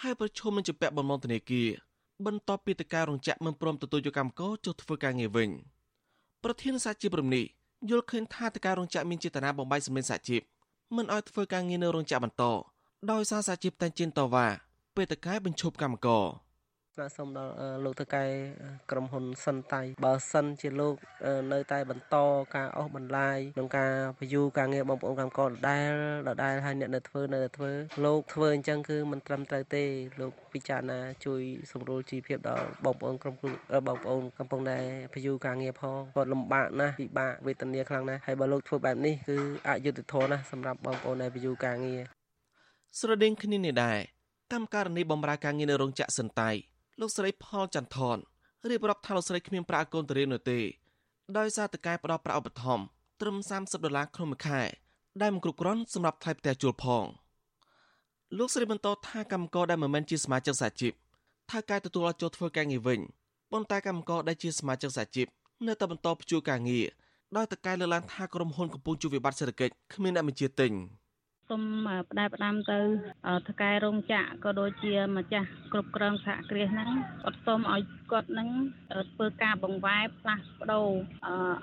[0.00, 1.68] ហើយប្រឈមនឹងជំពាក់បំណុលធនាគារ
[2.26, 5.50] បន្ទាប់ពីតការរោងចក្រមិនព្រមទទួលយកកម្មករចុះធ្វើការងារវិញ
[6.44, 7.44] ប្រធានសហជីពរំនេះ
[7.90, 10.42] យល់ឃើញថាតការរោងចក្រមានចេតនាបំបីសម្លេងសហជីព
[10.96, 12.44] មិនឲ្យធ្វើការងារនៅរោងចក្របន្ត
[13.10, 14.46] ដោយសារសហជីពតែងជិនតវ៉ា
[14.96, 16.24] ពេលតការបញ្ឈប់កម្មករ
[16.94, 17.52] ស្នើសុំដល់
[17.84, 18.24] លោកតកែ
[18.90, 20.94] ក្រុមហ៊ុនសិនតៃបើសិនជាលោក
[21.52, 22.16] នៅតែបន្ត
[22.56, 25.92] ការអស់បន្លាយក្នុងការពយូការងារបងប្អូនកម្មករដដែល
[26.28, 27.70] ដដែលហើយអ្នកនៅធ្វើនៅធ្វើ
[28.04, 29.84] លោកធ្វើអញ្ចឹងគឺមិនត្រឹមត្រូវទេ
[30.20, 31.40] លោកពិចារណាជួយ
[31.72, 33.50] សម្រួលជីវភាពដល់បងប្អូនក្រុមគ្រួ
[33.88, 34.78] បងប្អូនកំពុងតែ
[35.14, 39.36] ពយូការងារផងគាត់លំបាកណាស់ពិបាកវេទនាខ្លាំងណាស់ហើយបើលោកធ្វើបែបនេះគឺ
[39.68, 42.00] អយុត្តិធម៌ណាស់សម្រាប់បងប្អូនដែលពយូការងារ
[42.98, 44.00] ស្រដៀងគ្នានេះដែរ
[44.52, 46.50] កម្មការនីបំរើការងារនៅរោងចក្រសិនតៃ
[47.00, 48.16] លោកស្រីផលចន្ទថន
[48.70, 50.58] រៀបរាប់ថាលោកស្រីគ្មានប្រាក់កូនទៅរៀននោះទេ
[51.38, 52.84] ដោយសារតកែផ្ដល់ប្រាក់ឧបត្ថម្ភ
[53.20, 54.60] ត្រឹម30ដុល្លារក្នុងមួយខែ
[55.20, 57.04] ដែលមិនគ្រប់គ្រាន់សម្រាប់ថ្លៃផ្ទះជួលផង
[58.38, 60.92] លោកស្រីបន្តថាកម្មករដែលមិនមែនជាសមាជិកសហជីព
[61.50, 63.00] ថាកែទទួលឲ្យចូលធ្វើការងារវិញ
[63.52, 65.26] ប៉ុន្តែកម្មករដែលជាសមាជិកសហជីព
[65.66, 66.86] នៅតែបន្តព្យួរការងារ
[67.36, 70.72] ដោយតកែលើកឡើងថាក្រុមហ៊ុនកំពុងជួបវិបត្តិសេដ្ឋកិច្ចគ្មានអ្នកបញ្ជាទិញ។
[71.50, 71.64] សូម
[72.10, 72.78] ផ្ដែផ្ដាំទៅ
[73.48, 76.90] ថកែរោងចក្រក៏ដូចជាម្ចាស់គ្រប់គ្រងសហគ្រាសហ្នឹង
[77.22, 78.48] គាត់សូមឲ្យគាត់ហ្នឹង
[79.14, 80.88] ធ្វើការបង្វែរផ្លាស់ប្ដូរ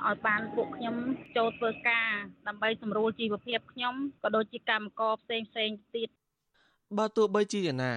[0.06, 0.96] ឲ្យបានពួកខ្ញុំ
[1.38, 2.10] ចូលធ្វើការ
[2.48, 6.10] ដើម្បីសម្រួលជីវភាពខ្ញុំក៏ដូចជាកម្មករផ្សេងផ្សេងទៀត
[6.98, 7.94] បើទោះបីជាយ៉ាងណា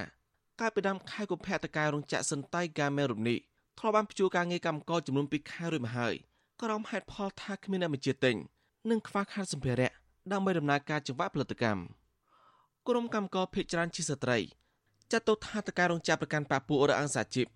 [0.61, 3.36] កាលពីដើមខែកុម្ភៈតកែរោងចក្រសិនតៃកាមេរុនី
[3.78, 6.14] ធ្លាប់បានព្យួរការងារកម្មករចំនួន2ខែរួចមកហើយ
[6.62, 8.36] ក្រុមហេតុផលថាគ្មានអ្នកបញ្ជាទិញ
[8.91, 9.99] និងខ្វះខាតសម្ភារៈ
[10.32, 11.82] ដើម្បីដំណើរការចង្វាក់ផលិតកម្ម
[12.88, 14.38] ក្រុមកម្មករភេកច្រើនជាស្ត្រី
[15.10, 17.46] ចាត់ទុកថាតការរោងចក្រប្រកាន់បពុរអង្គសាជីព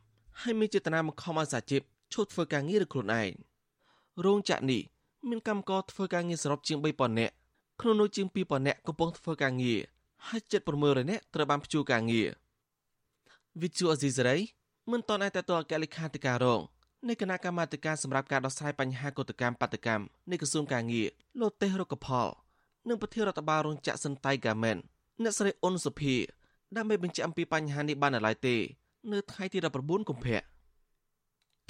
[0.40, 3.30] ហើយមានចេតនាបង្ខំឲ្យសាជីពឈប់ធ្វើការងារឬខ្លួនឯង
[4.24, 4.82] រោងចក្រនេះ
[5.28, 7.34] មានកម្មករធ្វើការងារសរុបជាង3000នាក់
[7.80, 9.80] ក្នុងនោះជាង2000នាក់កំពុងធ្វើការងារ
[10.28, 12.28] ហើយជិត600នាក់ត្រូវបានព្យួរការងារ
[13.62, 14.36] វិទ្យុអេស៊ីសរ៉ៃ
[14.90, 16.60] មិនតន់អាចតតអគ្គលេខាធិការរង
[17.08, 21.08] នៃគណៈកម្មាធិការសម្រាប់ការដោះស្រាយបញ្ហាកតកម្មបាតកម្មនៃក្រសួងការងារ
[21.40, 22.28] លោកទេសរុក្ខផល
[22.88, 24.76] និងប្រធានរដ្ឋបាលរោងចក្រសិនតៃហ្គាមែន
[25.22, 26.14] អ្នកស្រីអ៊ុនសុភា
[26.76, 28.56] ដើម្បីបញ្ជាក់អំពីបញ្ហានេះបាននៅឡើយទេ
[29.12, 30.38] នៅថ្ងៃទី19កុម្ភៈ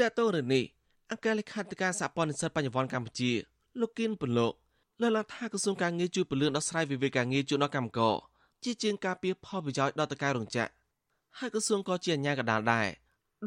[0.01, 0.65] តើតើរឿងនេះ
[1.11, 3.33] អង្គការលេខាធិការសហព័ន្ធនិស្សិតបញ្ញវន្តកម្ពុជា
[3.81, 4.53] លោកគិនពន្លក
[5.01, 8.15] លើកឡើងថាក្រសួងការងារជួយពន្លឿនដោះស្រាយវិវាទការងារជូនដល់កម្មករ
[8.65, 10.71] ជាជាងការពៀផលប្រយោជន៍ដល់តការរោងចក្រ
[11.39, 12.87] ហើយក្រសួងក៏ជាអាជ្ញាកណ្ដាលដែរ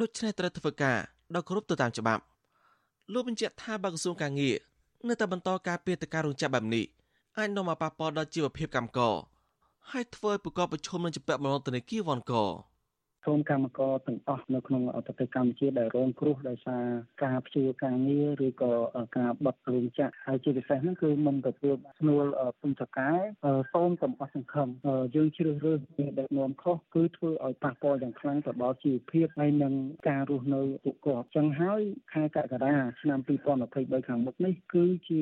[0.02, 0.98] ដូច្នេះត្រូវធ្វើការ
[1.36, 2.24] ដោយគោរពទៅតាមច្បាប់
[3.14, 4.56] លោកបញ្ជាក់ថាបើក្រសួងការងារ
[5.08, 6.86] នៅតែបន្តការពៀតការរោងចក្របែបនេះ
[7.38, 9.16] អាចនាំមកប៉ះពាល់ដល់ជីវភាពកម្មករ
[9.92, 12.34] ហើយធ្វើឲ្យប្រកបប្រឈមនឹងចំពាក់បំណុលធនាគារវ៉ាន់ក
[13.30, 16.84] សូមកម្មករទាំងអស់នៅក្នុងប្រទេសកម្ពុជាដែលរងគ្រោះដោយសារ
[17.24, 18.72] ការព្យួរការងារឬក៏
[19.18, 22.26] ការបិទរោងចក្រហើយជាពិសេសហ្នឹងគឺមិនទទួលស្នួល
[22.60, 23.10] ពុំតកែ
[23.74, 24.68] សូមកំអស់សង្ឃឹម
[25.16, 29.74] យើងជ្រើសរើសមានដឹកនាំខុសគឺធ្វើឲ្យប៉ះពាល់យ៉ាងខ្លាំងទៅដល់ជីវភាពហើយនិង
[30.10, 31.82] ការរស់នៅពួកគាត់ចឹងហើយ
[32.14, 33.20] ខែកក្កដាឆ្នាំ
[33.64, 35.22] 2023ខាងមុខនេះគឺជា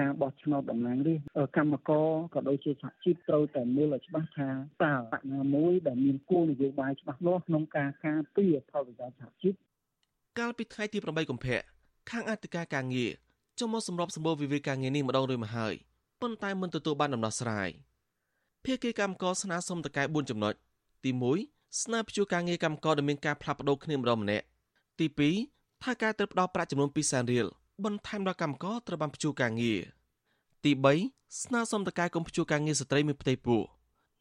[0.00, 4.48] ការបោះឆ្នោតតំណាងរាស្ត្រកម្មករក៏ដូចជាសហជីពត្រូវតែមើលឲ្យច្បាស់ថា
[4.84, 9.54] តើបញ្ញាមួយដែលមានគោលនយោបាយច្បាស់លាស់ក្នុងការការពារផលប្រយោជន៍សហជីព
[10.38, 11.60] កាលពីថ្ងៃទី8កុម្ភៈ
[12.10, 13.10] ខាងអធិការការងារ
[13.58, 15.74] ចូលមកសម្របសម្បូរវិវាទការងារនេះម្ដងរួចមកហើយ
[16.20, 17.68] ប៉ុន្តែមិនទទួលបានដំណោះស្រាយ
[18.64, 20.54] ភាគីកម្មករស្នើសុំតកែ4ចំណុច
[21.04, 21.10] ទី
[21.46, 24.44] 1ស្នើព្យួរការងារកម្មករដែលមានការផ្លាស់ប្ដូរគ្នាម្ដងម្នាក់
[25.00, 25.06] ទី
[25.46, 27.46] 2ថាការត្រូវផ្ដល់ប្រាក់ចំនួន2សែនរៀល
[27.84, 29.80] បន្ថែមដល់កម្មករត្រូវបានព្យួរការងារ
[30.64, 30.72] ទី
[31.06, 33.60] 3ស្នើសុំតកែកុំព្យួរការងារស្ត្រីមានផ្ទៃពោះ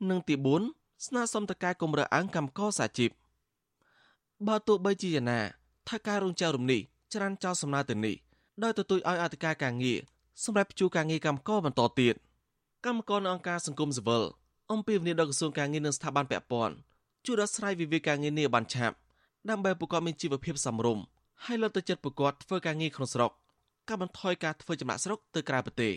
[0.09, 0.35] និងទី
[0.65, 3.11] 4 ស្នើសុំតកែកុំរើសអើងកម្មករសាជីព
[4.47, 5.41] បើទោះបីជាយ៉ាងណា
[5.89, 6.81] ថាការរងចាំរំនេះ
[7.13, 8.15] ច្រានចោលសំណើទៅនេះ
[8.63, 9.99] ដោយទទូចឲ្យអធិការការងារ
[10.43, 12.15] សម្រាប់ជួការងារកម្មករបន្តទៀត
[12.85, 14.23] កម្មករនៅអង្គការសង្គមស៊ីវិល
[14.71, 16.75] អំពីវិនិយោគដល់ក្រសួងការងារនិងស្ថាប័នពាក់ព័ន្ធ
[17.25, 18.95] ជួយដោះស្រាយវិវាទការងារនេះបានឆាប់
[19.49, 21.03] ដើម្បីប្រកបមានជីវភាពសមរម្យ
[21.45, 23.31] ហើយលើកទឹកចិត្តប្រកបធ្វើការងារក្នុងស្រុក
[23.87, 25.93] កាត់បន្ថយការធ្វើចំណាក់ស្រុកទៅក្រៅប្រទេស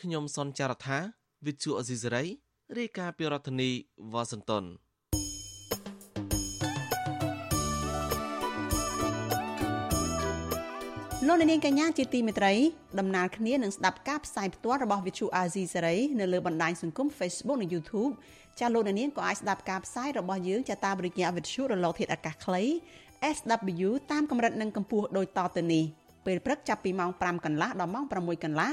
[0.00, 0.98] ខ្ញុំសនចាររថា
[1.46, 2.24] វិទ្យុអេស៊ីសេរី
[2.78, 3.70] រាយការណ៍ពីរដ្ឋធានី
[4.12, 4.64] វ៉ាស៊ីនតោន
[11.26, 12.52] លោកនាងកញ្ញាជាទីមេត្រី
[12.98, 18.12] ដំណើរគ្នានឹងស្ដាប់ការផ្សាយផ្ទាល់របស់ Vithu Azizi Serai នៅលើបណ្ដាញសង្គម Facebook និង YouTube
[18.60, 22.62] ចាលោកនាងក៏អាចស្ដាប់ការផ្សាយរបស់យើងចាតាមរយៈ Vithu រលកធាតុអាកាសខ្លី
[23.36, 25.84] SW តាមកម្រិតនិងកម្ពស់ដូចតទៅនេះ
[26.26, 28.70] ពេលព្រឹកចាប់ពីម៉ោង5កន្លះដល់ម៉ោង6កន្លះ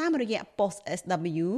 [0.00, 1.48] តាមរយៈ post SW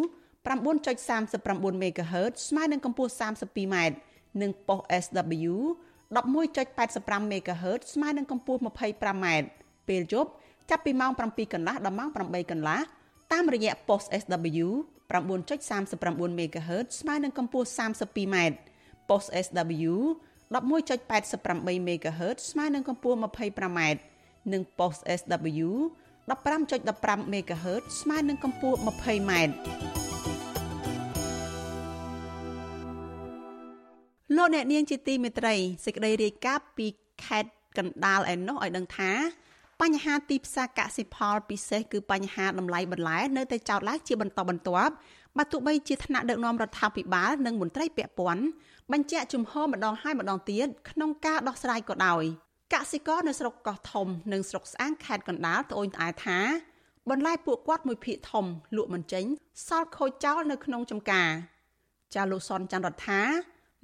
[0.47, 3.77] 9.39 MHz ស្មើនឹងកម្ពស់ 32m
[4.41, 5.55] និង post SW
[6.15, 9.27] 11.85 MHz ស្មើនឹងកម្ពស់ 25m
[9.89, 10.31] ពេលយប់
[10.71, 12.81] ចាប់ពីម៉ោង7កន្លះដល់ម៉ោង8កន្លះ
[13.33, 14.67] តាមរយៈ post SW
[15.11, 18.37] 9.39 MHz ស្មើនឹងកម្ពស់ 32m
[19.09, 19.93] post SW
[20.55, 23.81] 11.88 MHz ស្មើនឹងកម្ពស់ 25m
[24.53, 25.69] និង post SW
[26.29, 29.33] 15.15 MHz ស្មើនឹងកម្ពស់ 20m
[34.35, 35.55] លោកអ្នកនាងជាទីមេត្រី
[35.85, 36.87] សេចក្តីរាយការណ៍ពី
[37.25, 39.11] ខេត្តកណ្ដាលឯណោះឲ្យដឹងថា
[39.81, 44.93] បញ្ហាទីផ្សារកសិផលពិសេសគឺបញ្ហាតម្លៃបន្លែនៅតែចោតឡើងជាបន្តបន្ទាប់
[45.37, 48.43] បើទោះបីជាថ្នាក់ដឹកនាំរដ្ឋាភិបាលនិងមន្ត្រីពាក់ព័ន្ធ
[48.93, 52.25] បញ្ជាក់ជំហរម្ដងហើយម្ដងទៀតក្នុងការដោះស្រាយក៏ដោយ
[52.75, 56.39] កសិករនៅស្រុកកោះធំនិងស្រុកស្អាងខេត្តកណ្ដាលត្អូញត្អែថា
[57.11, 58.45] បន្លែពួកគាត់មួយភាគធំ
[58.77, 59.25] លក់មិនចេញ
[59.67, 61.31] សល់ខូចចោលនៅក្នុងចំការ
[62.15, 63.23] ចាលោកសនច័ន្ទរដ្ឋា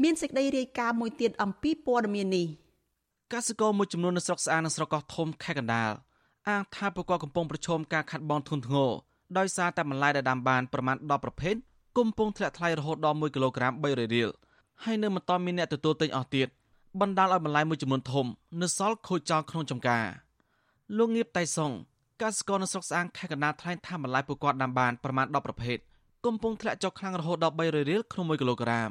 [0.02, 2.46] មានសេចក្តីរាយការណ៍មួយទៀតអំពីព័ត៌មាននេះ
[3.32, 5.90] កសិករមួយចំនួននៅស្រុកស្អាងនិងស្រុកកោះធំខេត្តកណ្ដាល
[6.48, 8.90] អាងថាពួកគាត់កំពុងប្រឈមការខាត់បងធ្ងន់ធ្ងរ
[9.38, 11.54] ដោយសារតែបន្លែដែលដាំបានប្រមាណ10ប្រភេទ
[11.98, 14.28] កំពុងធ្លាក់ថ្លៃរហូតដល់1គីឡូក្រាម300រៀល
[14.84, 16.48] ហើយនៅមិនទាន់មានអ្នកទទួលទិញអស់ទៀត
[17.00, 18.26] បណ្ដាលឲ្យបន្លែមួយចំនួនធំ
[18.60, 20.06] នៅសល់ខូចចោលក្នុងចំការ
[20.96, 21.70] លោកងៀបតៃសុង
[22.22, 25.78] កសិករនៅស្រុកស្អាងខេត្តកណ្ដាលថ្លែងថាបន្លែពួកគាត់ដាំបានប្រមាណ10ប្រភេទ
[26.26, 28.90] កំពុងធ្លាក់ចុះខ្លាំងរហូតដល់300រៀលក្នុង1គីឡូក្រាម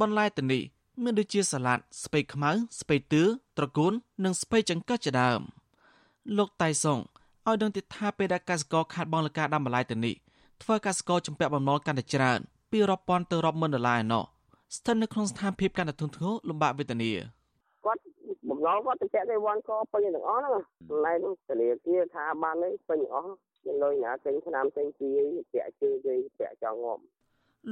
[0.00, 0.62] បន្លែទាំងនេះ
[1.02, 3.22] មានដូចជាសាឡាត់ស្ពៃខ្មៅស្ពៃទឿ
[3.58, 3.92] ត្រកួន
[4.24, 5.40] និងស្ពៃចង្កឹះជាដើម
[6.36, 6.98] លោកតៃសុង
[7.46, 10.14] ឲ្យដឹងទៀតថាពេលដែលកសិករខាត់បងលើការដាំបន្លែទាំងនេះ
[10.62, 12.40] ធ្វើកសិករជំពាក់បំណុលកាន់តែច្រើន
[12.70, 14.24] ពីរាប់ពាន់ទៅរាប់ម៉ឺនដុល្លារឯណោះ
[14.76, 17.10] ស្ថិតនៅក្នុងស្ថានភាពកាន់តែធ្ងន់ធ្ងរលំបាកវេទនា
[17.84, 18.00] គាត់
[18.48, 20.62] បំណុលគាត់ទៅពាក់គេវ៉ាន់កពេញទាំងអស់ហ្នឹង
[21.04, 23.32] ឡែនោះទលាគាថាបាននេះពេញអស់
[23.64, 25.08] មានលុយណាទិញឆ្នាំទិញជី
[25.52, 27.02] ពាក់ជើគេពាក់ចង់ងាប់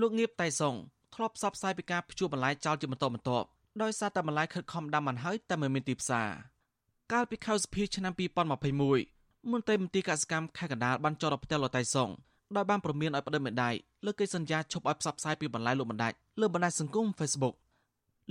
[0.00, 0.74] លោកងៀបតៃសុង
[1.14, 3.46] ធ្លាប់ផ្សព្វផ្សាយពីការព្យួរបន្លែចោលជាបន្តបន្ទាប់
[3.82, 6.28] ដោយសារតែបន្លែខិតខំដាំមិនហើយតែមិនមានទីផ្សារ
[7.12, 8.12] កាលពីខែសភាឆ្នាំ
[8.80, 12.10] 2021មន្ត្រីមន្ទីរកសិកម្មខេត្តកណ្ដាលបានចោទដល់ផ្ទះលោកតៃសុង
[12.56, 13.70] ដោយបានប្រមានឲ្យប្តឹងមេដៃ
[14.06, 17.54] លើកិច្ចសន្យាឈប់ឲ្យផ្សព្វផ្សាយពីបន្លែលោកបណ្ដាច់លើបណ្ដាញសង្គម Facebook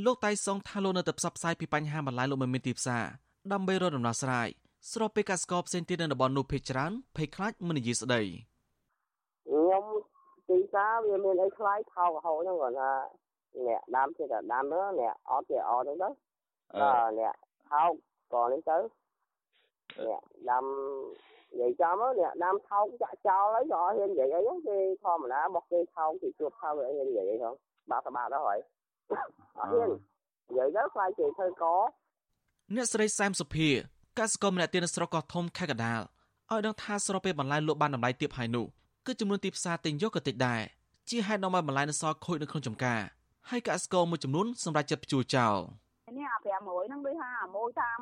[0.06, 3.04] លោកតៃសុងថាលោកនៅតែផ្សព្វផ្សាយពីបញ្ហាបន្លែលោកមិនមានទីផ្សារ
[3.52, 4.48] ដើម្បីរកដំណោះស្រាយ
[4.92, 9.84] ស្របពេលកសិករផ្សេងទៀតនៅតំបន់នោះភ័យច្រើនភ័យខ្លាចមិននិយាយស្ដីខ្ញុំ
[10.52, 12.92] ទីផ្សារវាមានអីខ្លាយថោករហូតហ្នឹងគាត់ថា
[13.68, 16.10] អ្នកដាំគេតែដាំទៅអ្នកអត់គេអត់ទៅទៅ
[17.20, 17.36] អ្នក
[17.70, 17.92] ថោក
[18.34, 18.78] ក៏នេះទៅ
[20.06, 20.66] អ្នកដាំ
[21.60, 27.54] និយាយចំអ្នកដាំថោកចាក់ចោលហើយក៏អត់ហ៊ាននិយាយអីគេធម្មតារបស់គេថោកគេជួបថោកអីហ៊ាននិយាយអីផង
[27.92, 28.60] បាក់បាក់ដល់ហើយ
[29.60, 29.90] អត់ហ៊ាន
[30.50, 31.64] និយាយទៅខ្លាចគេធ្វើក
[32.76, 33.70] អ្នកស្រីសែមសុភា
[34.20, 36.02] កសិករម្នាក់ទៀតនៅស្រុកកោះធំខេត្តកណ្ដាល
[36.52, 38.66] ឲ្យដឹងថាស្របពេលបន្លែលក់បានតម្លៃទាបហើយនោះ
[39.06, 40.62] គឺចំនួនទីផ្សារទិញយកក៏តិចដែរ
[41.10, 43.02] ជាហេតុនាំឲ្យបន្លែនៅសល់ខូចនៅក្នុងចំការ
[43.50, 45.58] ហើយកសិករមួយចំនួនសម្រាប់ចិត្តព្យួរចោល
[46.18, 48.00] នេះអា500ហ្នឹងដូចថាអាមួយតាម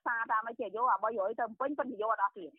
[0.00, 2.50] ផ្សារតាមអីជាយកអា300ទៅពេញប៉ុន្តែយកអត់អស់ទៀត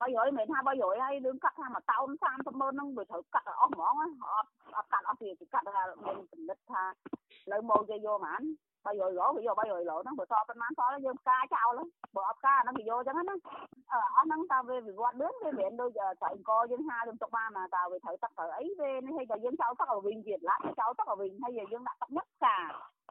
[0.00, 3.94] 300មិនថា300ហើយរឿងកាត់ថាមួយតោន30ម៉ឺនហ្នឹងវាត្រូវកាត់ឲ្យអស់ហ្មង
[4.32, 6.82] អត់អត់កាត់អស់ទៀតកាត់ថាមានកំណត់ថា
[7.52, 8.42] នៅមកគេយកហ្មង
[8.84, 11.78] 300ឡូគេយក300ឡូហ្នឹងបើសល់ប៉ុន្មានសល់យើងផ្កាចោល
[12.16, 13.36] បើអត់ផ្កាហ្នឹងគេយកអញ្ចឹងណា
[13.92, 15.90] អស់ហ្នឹងតើវាវិវត្តលឿនវាមិនដូច
[16.20, 22.56] ត្រៃអង្គយើងហាយើងទុកបានណាតើវាត្រូវទឹកត្រូវអីវានេះឲ្យតែយើងចោលទឹកឲ្យវិញទៀតឡាចោលទឹកឲ្យវិញហើយយើងដាក់ទឹកញឹកផ្កា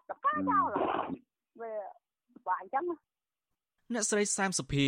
[0.09, 0.67] ផ្កាចោល
[1.61, 1.71] វា
[2.47, 2.83] បាក់អញ្ចឹង
[3.93, 4.85] អ្នកស្រីសាមសុភា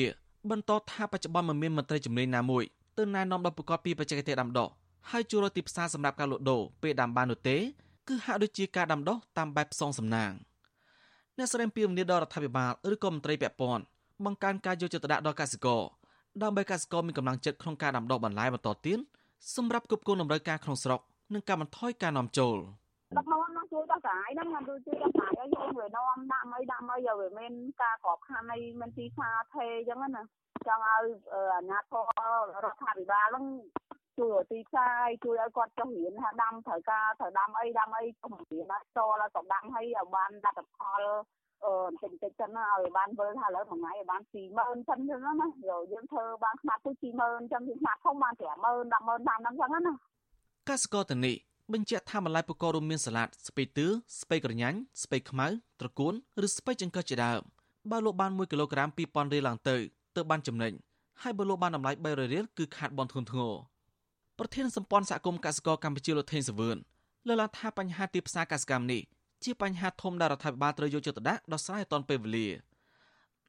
[0.51, 2.63] បន្តថាបច្ចុប្បន្នមិនមានមន្ត្រីជំនាញណាមួយ
[2.97, 4.69] ទើបណែនាំដល់ប្រកបពីបច្ចេកទេសដាំដុះ
[5.11, 7.57] ហើយជួលរកទីផ្សារសម្រាប់ការលក់ដូរពេលដាំបាននោះទេ
[8.07, 10.31] គឺហាក់ដូចជាការដាំដុះតាមបែបផ្សងសំណាង
[11.37, 13.83] អ្នកស្រីពីមនីដល់រដ្ឋាភិបាលឬក៏មន្ត្រីពាក់ព័ន្ធ
[14.25, 15.81] បង្កើនការយកចិត្តទុកដាក់ដល់កសិករ
[16.43, 18.99] ដើម្បីកសិករមានកម្លាំងចិត្តក្នុងការដាំដុះបន្លែបន្តទៀត
[19.55, 20.99] សម្រាប់គ្រប់គ្រងតម្រូវការក្នុងស្រុក
[21.33, 22.57] និងកាត់បន្ថយការនាំចូល
[23.17, 30.23] ដឹកនាំនឹងជួយដោះស្រាយហ្នឹងមិនជួយដោះស្រាយឲ្យយើងវានាំដាក់អីដាក់អីឲ្យវាមានការក្របខ័ណ្ឌអីមានទីផ្សារថេអញ្ចឹងណា
[30.67, 32.05] ចង់ឲ្យអាជ្ញាធរ
[32.65, 33.45] រដ្ឋាភិបាលហ្នឹង
[34.19, 41.03] ជួយទីផ្សារជួយឲ្យគាត់ចុះរៀនថាដាំត្រូវការត្រូវដាំអីដាំអីកុំរៀនដល់តដល់ក៏ដាំឲ្យឲ្យបានលទ្ធផល
[41.65, 44.21] អឺបន្តិចបន្តិចចឹងណាឲ្យបានវិលថាឥឡូវមួយថ្ងៃឲ្យបាន
[44.55, 45.47] 20000ចឹងចឹងណា
[45.91, 46.91] យើងធ្វើបានខ្នាតទៅ
[47.21, 49.93] 20000ចឹងយើងខ្នាតធំបាន50000 100,000តាមហ្នឹងចឹងណា
[50.69, 51.35] កសិករទៅនេះ
[51.73, 53.87] បញ្ជាក់ថាបន្លែប្រកបរួមមានសាឡាតស្ពៃទឿ
[54.21, 55.47] ស្ពៃក្រញាញ់ស្ពៃខ្មៅ
[55.81, 56.13] ត្រកួន
[56.45, 57.41] ឬស្ពៃចង្កឹះជាដើម
[57.91, 59.75] បើលោកបាន1គីឡូក្រាម2000រៀលឡើងទៅ
[60.15, 60.73] ទើបបានចំណេញ
[61.21, 63.53] ហើយបើលោកបានតម្លៃ300រៀលគឺខាតបង់ធ្ងន់ធ្ងរ
[64.39, 66.77] ប្រធានសម្ព័ន្ធសហគមន៍កសិករកម្ពុជាលោកថេងសវឿន
[67.27, 69.01] លើកឡើងថាបញ្ហាទីផ្សារកសិកម្មនេះ
[69.43, 72.47] ជាបញ្ហាធំដែលរដ្ឋាភិបាលត្រូវយកចិត្តទុកដាក់ដោះស្រាយឲ្យទាន់ពេលវេលា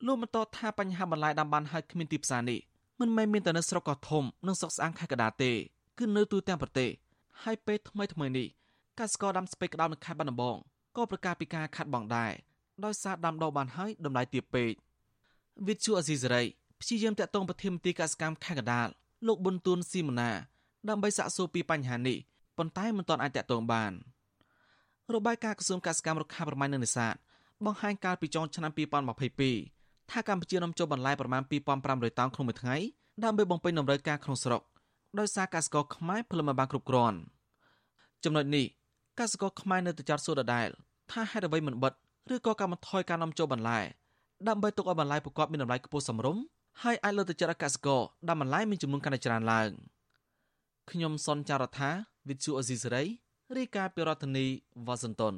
[0.07, 2.61] លោកបន្តថាបញ្ហាបន្លែដាំបានហើយគ្មានទីផ្សារនេះ
[3.01, 5.53] មិនមែនមានតែនៅស្រុកកោះធំនិងស្រុកស្អាងខេត្តកណ្ដាលទេ
[5.99, 6.91] គឺនៅទូទាំងប្រទេស
[7.43, 8.49] ហើយពេលថ្មីថ្មីនេះ
[9.01, 10.57] កសិករដាំស្ពៃក្តៅនៅខេត្តបាត់ដំបង
[10.97, 12.33] ក៏ប្រកាសពីការខាត់បងដែរ
[12.85, 14.71] ដោយសារដាំដុះបានហើយតម្លៃទាបពេក
[15.67, 16.43] វិទ្យុអេស៊ីសេរី
[16.81, 18.89] ព្យាយាមតាក់ទងប្រធានមន្ត្រីកសិកម្មខេត្តកណ្ដាល
[19.27, 20.31] លោកប៊ុនទួនស៊ីមណា
[20.89, 22.19] ដើម្បីសាកសួរពីបញ្ហានេះ
[22.59, 23.93] ប៉ុន្តែមិនទាន់អាចតាក់ទងបាន
[25.15, 27.15] របាយការណ៍ក្រសួងកសិកម្មរុក្ខាប្រមាញ់និងនេសាទ
[27.65, 28.73] បង្ហាញកាលពីចុងឆ្នាំ
[29.41, 31.43] 2022ថាកម្ពុជានាំចូលបន្លែប្រមាណ
[31.81, 32.77] 2500តោនក្នុងមួយថ្ងៃ
[33.25, 34.63] ដើម្បីបំពេញតម្រូវការក្នុងស្រុក
[35.19, 37.19] ដោយសារកសិករខ្មែរផលិតមិនបានគ្រប់គ្រាន់
[38.25, 38.67] ចំណុចនេះ
[39.19, 40.69] កសិករខ្មែរនៅតែចាត់សួរដដែល
[41.13, 41.93] ថាហេតុអ្វីមិនបិទ
[42.35, 43.79] ឬក៏កាត់បន្ថយការនាំចូលបន្លែ
[44.49, 46.43] ដើម្បីទុកឲ្យបន្លែប្រកបមានតម្លៃខ្ពស់សមរម្យ
[46.83, 49.71] ហើយអាចលើកទឹកចិត្តឲ្យកសិករដាំបន្លែមានចំនួនកាន់តែច្រើនឡើង
[50.91, 51.91] ខ្ញុំសនចាររថា
[52.29, 53.05] វិទ្យុអេស៊ីសេរី
[53.57, 54.47] រាយការណ៍ពីរដ្ឋធានី
[54.87, 55.35] វ៉ាស៊ីនតោន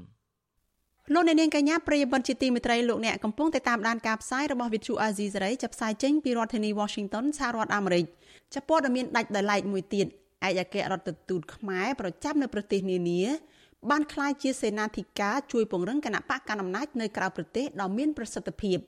[1.15, 8.05] លោកអ្នកនាងកញ្ញាប្រិយមិត្តជាទីមេត្រីលោកអ្នកកំពុងតែតាមដានការផ្សាយរបស់វិទ្យុអាស៊ីសេរីចាប់ផ្សាយចេញពីរដ្ឋធានី Washington សហរដ្ឋអាមេរិក
[8.55, 13.23] ចាប់ព័ត៌មានដាច់ដោយឡែកមួយទៀតឯកអគ្គរដ្ឋទូតខ្មែរប្រចាំនៅប្រទេសនានា
[13.91, 18.79] បានក្លាយជាសេនាធិការជួយពង្រឹងគណៈបកកណ្ដាលអំណាចនៅក្រៅប្រទេសដ៏មានប្រសិទ្ធភាព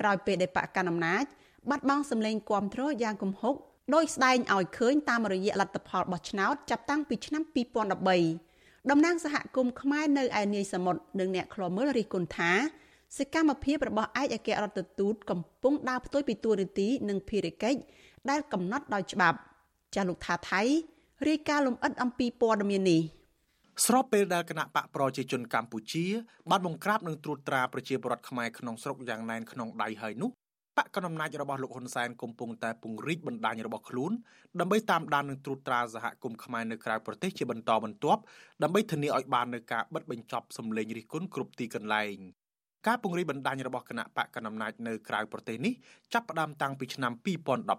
[0.00, 1.24] ក្រោយពេលដែលបកកណ្ដាលអំណាច
[1.70, 3.54] បាត់បង់សម្លេងគាំទ្រយ៉ាងគំហុក
[3.94, 8.49] ដោយស្ដែងឲ្យឃើញតាមរយៈលទ្ធផលបោះឆ្នោតចាប់តាំងពីឆ្នាំ2013
[8.88, 12.52] តំណាងសហគមន៍ខ្មែរនៅឯនាយសមុទ្រនិងអ្នកខ្លោមើលរិះគន់ថា
[13.18, 17.78] សកម្មភាពរបស់ឯកអគ្គរដ្ឋទូតកំពុងដើរផ្ទុយពីទួលនីតិនិងភារកិច្ច
[18.30, 19.38] ដែលកំណត់ដោយច្បាប់
[19.94, 20.62] ចាស់លោកថាថៃ
[21.28, 23.02] រាយការណ៍លំអិតអំពីព័ត៌មាននេះ
[23.86, 26.06] ស្របពេលដែលគណៈបកប្រជាជនកម្ពុជា
[26.50, 30.30] បានបង្ក្រាបនិងត្រួតត្រាប្រជាពលរដ្ឋខ្មែរក្នុងស្រុកយ៉ាងណែនក្នុងដៃហើយនោះ
[30.78, 34.12] បកកណ្ដាលអំណាចរបស់លោកហ៊ុនសែនកំពុងតែពង្រីកបណ្ដាញរបស់ខ្លួន
[34.60, 38.20] ដើម្បីតាមដាននិងត្រួតត្រាសហគមន៍ខ្មែរនៅក្រៅប្រទេសជាបន្តបន្ទាប់
[38.62, 42.16] ដើម្បីធានាឲ្យបាននូវការបិទបញ្ចប់សម្លេងរិះគន់គ្រប់ទីកន្លែង
[42.86, 45.72] ការពង្រីកបណ្ដាញរបស់គណៈបកកណ្ដាលអំណាចនៅក្រៅប្រទេសនេះ
[46.12, 47.12] ចាប់ផ្ដើមតាំងពីឆ្នាំ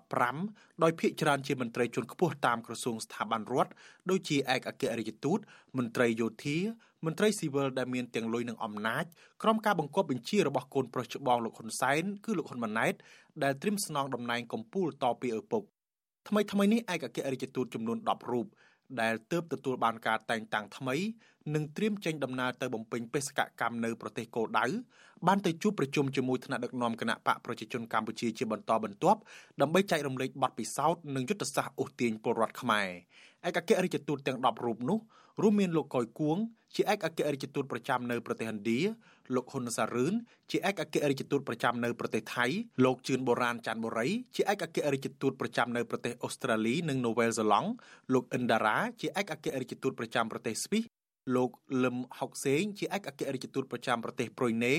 [0.04, 3.72] 2015ដោយភាគច្រើនជាមន្ត្រីជាន់ខ្ពស់តាមក្រសួងស្ថាប័នរដ្ឋ
[4.10, 5.40] ដូចជាឯកអគ្គរដ្ឋទូត
[5.78, 6.58] មន្ត្រីយោធា
[7.06, 9.06] មន្ត្រីស៊ីវិលដែលមានទាំងលុយនិងអំណាច
[9.44, 12.94] ក្រុមការបង្គាប់បញ្ជារបស់កូនប្រុសច្បងលោកហ៊ុនសែនគឺលោកហ៊ុនម៉ាណែត
[13.44, 15.64] ដែលត្រៀមស្នងតំណែងកម្ពុជាតពីឪពុក
[16.28, 18.48] ថ្មីថ្មីនេះឯកអគ្គរដ្ឋទូតចំនួន10រូប
[19.02, 20.96] ដែលទើបទទួលបានការតែងតាំងថ្មី
[21.56, 24.66] និងត្រៀមចេញដំណើរទៅបំពេញបេសកកម្មនៅប្រទេសគោលដៅ
[25.28, 29.20] បានទៅជួបប្រជុំជាមួយថ្នាក់ដឹកនាំគណៈបកប្រជាជនកម្ពុជាជាបន្តបន្ទាប់
[29.62, 32.90] ដើម្បីចែករំលែកបទពិសោធន៍និងយុទ្ធសាស្ត្រអូសទាញពលរដ្ឋខ្មែរ
[33.48, 35.00] ឯកអគ្គរដ្ឋទូតទាំង10រូបនោះ
[35.42, 36.38] រួមមានលោកកុយគួង
[36.76, 38.80] ជាឯកអគ្គរដ្ឋទូតប្រចាំនៅប្រទេសឥណ្ឌា
[39.36, 40.14] លោកហ៊ុនសារឿន
[40.52, 42.46] ជាឯកអគ្គរដ្ឋទូតប្រចាំនៅប្រទេសថៃ
[42.86, 47.70] លោកជឿនបូរ៉ានច័ន្ទបុរីជាឯកអគ្គរដ្ឋទូតប្រចាំនៅប្រទេសអូស្ត្រាលីនិងនូវែលសេឡង់
[48.14, 50.84] លោកអិនដារ៉ាជាឯកអគ្គរដ្ឋទូតប្រចាំប្រទេសស្វីស
[51.36, 51.50] លោក
[51.84, 54.76] លឹមហុកសេងជាឯកអគ្គរដ្ឋទូតប្រចាំប្រទេសប្រុយណេ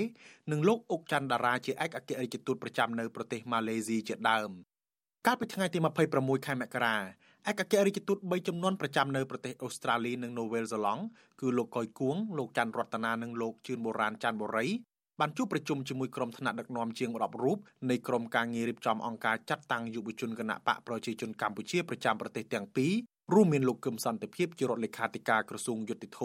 [0.50, 4.50] និងលោកអុកច័ន្ទដារាជាឯកអគ្គរដ្ឋទូតប្រចាំនៅប្រទេសម៉ាឡេស៊ីជាដើម
[5.26, 5.78] កាលពីថ្ងៃទី
[6.12, 6.96] 26ខែមករា
[7.50, 11.02] ឯកអគ្គរដ្ឋទូត3ចំនួនប្រចាំនៅប្រទេសអូស្ត្រាលីនិងនូវែលសេឡង់
[11.40, 14.66] គឺលោកកុយគួងលោកច័ន្ទរតនានិងលោកជឿនបូរ៉ានច័ន្ទបូរី
[15.20, 17.58] បានជួបប្រជុំជាមួយក្រុមថ្នាក់ដឹកនាំជាង10រូប
[17.90, 22.92] នៃក្រុមការងាររៀបចំអង្គការចាត់តាំងយុវជនគណៈបកប្រជាជនកម្ពុជាប្រចាំប្រទេសទាំងពីរ
[23.34, 26.22] រួមមានលោកកឹមសន្តិភាពជារដ្ឋលេខាធិការក្រសួងយុតិធធ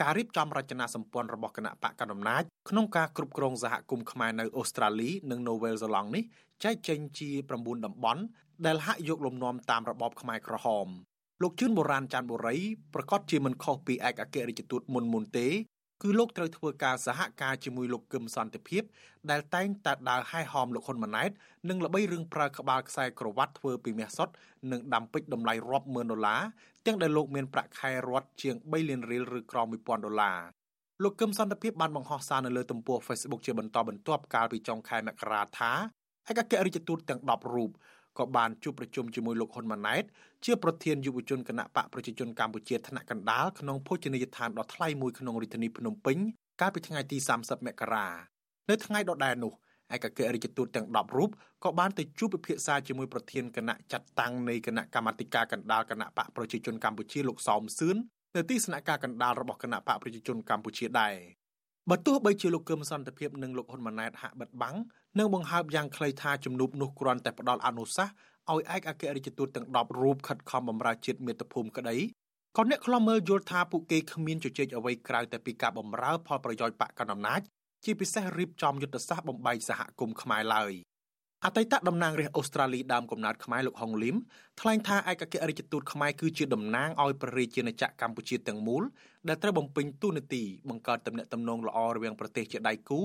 [0.00, 6.24] ការរៀបចំរចនាសម្ព័ន្ធរបស់គណៈបកកណ្ដាលអំណាចក្នុងការគ្រប់គ្រងសហគមន៍ខ្មែរនៅអូស្ត្រាលីនិងនូវែលសេឡង់នេះ
[6.64, 8.22] ចែកចេញជា9តំបន់
[8.66, 10.88] ដែលហាក់យកលំនាំតាមរបបខ្មែរក្រហម
[11.42, 12.56] លោកជឿនបូរ៉ានច័ន្ទបុរី
[12.94, 15.48] ប្រកាសជាមិនខុសពីឯកអគ្គរដ្ឋទូតមុនមុនទេ
[16.02, 18.82] គឺលោកត្រូវធ្វើការសហការជាមួយលោកកឹមសន្តិភាព
[19.30, 21.30] ដែលតែងតែដើរហែហោមលោកហ៊ុនម៉ាណែត
[21.68, 24.34] និងល្បីរឿងប្រើក្បាលខ្សែក្រវ៉ាត់ធ្វើពីមាសសុទ្ធ
[24.72, 26.42] និងដាំពេជ្រតម្លៃរាប់ម៉ឺនដុល្លារ
[26.86, 30.40] ទាំងដែលលោកមានប្រាក់ខែរដ្ឋជាង3លានរៀលឬក្រោម1000ដុល្លារ
[31.02, 35.72] លោកកឹមសន្តិភាពបានបង្ហោះសារនៅលើទំព័រ Facebook ជាបន្តបន្ទាប់កាលពីចុងខែមករាថា
[36.30, 37.70] ឯកអគ្គរដ្ឋទូតទាំង10រូប
[38.18, 40.04] ក៏បានជួបប្រជុំជាមួយលោកហ៊ុនម៉ាណែត
[40.44, 46.18] ជាប្រធានយុវជនគណៈបកប្រជាជនកម្ពុជាថ្នាក់កណ្ដាលក្នុងភោជនីយដ្ឋានដ៏ថ្លៃមួយក្នុងរាជធានីភ្នំពេញ
[46.60, 48.06] កាលពីថ្ងៃទី30មករា
[48.70, 49.52] នៅថ្ងៃដដែលនោះ
[49.94, 51.30] ឯកអគ្គរដ្ឋទូតទាំង10រូប
[51.64, 57.96] ក៏បានទៅជួបពិភាក្សាជាមួយប្រធានគណៈចាត់តាំងនៃគណៈកម្មាធិការកណ្ដាលគណៈបកប្រជាជនកម្ពុជាលោកសោមសឿន
[58.36, 61.14] នៅទីស្នាក់ការកណ្ដាលរបស់គណៈបកប្រជាជនកម្ពុជាដែរ
[61.90, 64.76] បើទោះបីជាលោកកឹមសន្តិភាពនិងលោកហ៊ុនម៉ាណែតហាក់បិទបាំង
[65.18, 68.14] និងបង្ហើបយ៉ាងខ្លីថាជំនួបនោះគ្រាន់តែផ្ដល់អនុសាសន៍
[68.50, 71.96] ឲ្យឯកអគ្គរដ្ឋទូតទាំង10រូបខិតខំបម្រើជាតិមាតុភូមិក្តី
[72.56, 77.40] ក៏អ្នកខ្លំមើលយល់ថាពួកគេគ្មានជជែកអ្វីក្រៅតែពីការបម្រើផលប្រយោជន៍បកកណ្ដាលអំណាច
[77.84, 80.72] ជាពិសេសរៀបចំយុទ្ធសាស្ត្របំបែកសហគមន៍ខ្មែរឡើយ
[81.46, 84.16] អតីតតំណាងរាស្ត្រអូស្ត្រាលីដើមកំណើតខ្មែរលោកហុងលីម
[84.60, 88.82] ថ្លែងថាឯកអគ្គរដ្ឋទូតខ្មែរគឺជាតំណាងឲ្យព្រះរាជាណាចក្រកម្ពុជាទាំងមូល
[89.28, 93.00] ដែលត្រូវបំពេញតួនាទីបង្កើតទំនាក់ទំនងល្អរវាងប្រទេសជាដៃគូ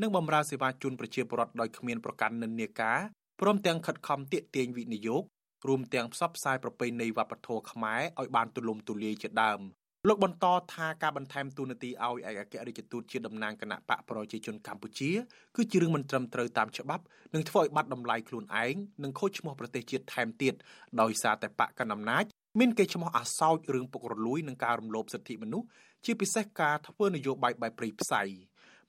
[0.00, 2.98] និងបម្រើសេវាជូនប្រជាពលរដ្ឋដោយគ្មានប្រកាន់និន្នាការ
[3.40, 5.22] ព្រមទាំងខិតខំទាក់ទាញវិនិយោគ
[5.68, 9.60] រួមទាំងផ្សព្វផ្សាយប្រពៃណីវប្បធម៌ខ្មែរឲ្យបានទូលំទូលាយជាដើម
[10.08, 15.10] លោកបន្តថាការបន្ថែមទូនាទីឲ្យឯកអគ្គរដ្ឋទូតជាតំណាងគណៈបកប្រជាជនកម្ពុជា
[15.56, 20.54] គឺជារឿងមិនត្រឹមត្រូវតាមច្បាប់និងធ្វើឲ្យបាត់តម្លៃខ្លួនឯងនិងខូចឈ្មោះប្រទេសជាតិថែមទៀត
[21.00, 22.24] ដោយសារតែបកកណ្ដាលអំណាច
[22.58, 25.66] មានកេរ្តិ៍ឈ្មោះអាសោចរឿងពុករលួយនិងការរំលោភសិទ្ធិមនុស្ស
[26.04, 28.22] ជាពិសេសការធ្វើនយោបាយបែបព្រៃផ្សៃ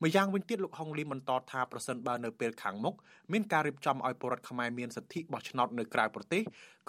[0.04, 2.95] មម្យ៉ាងវិញទៀតលោកហុងលីបន្តថាប្រសិនបើនៅពេលខាងមុខ
[3.32, 6.41] មានការរៀបចំឲ្យពលរដ្ឋខ្មែរមានសិទ្ធិបោះឆ្នោតនៅក្រៅប្រទេស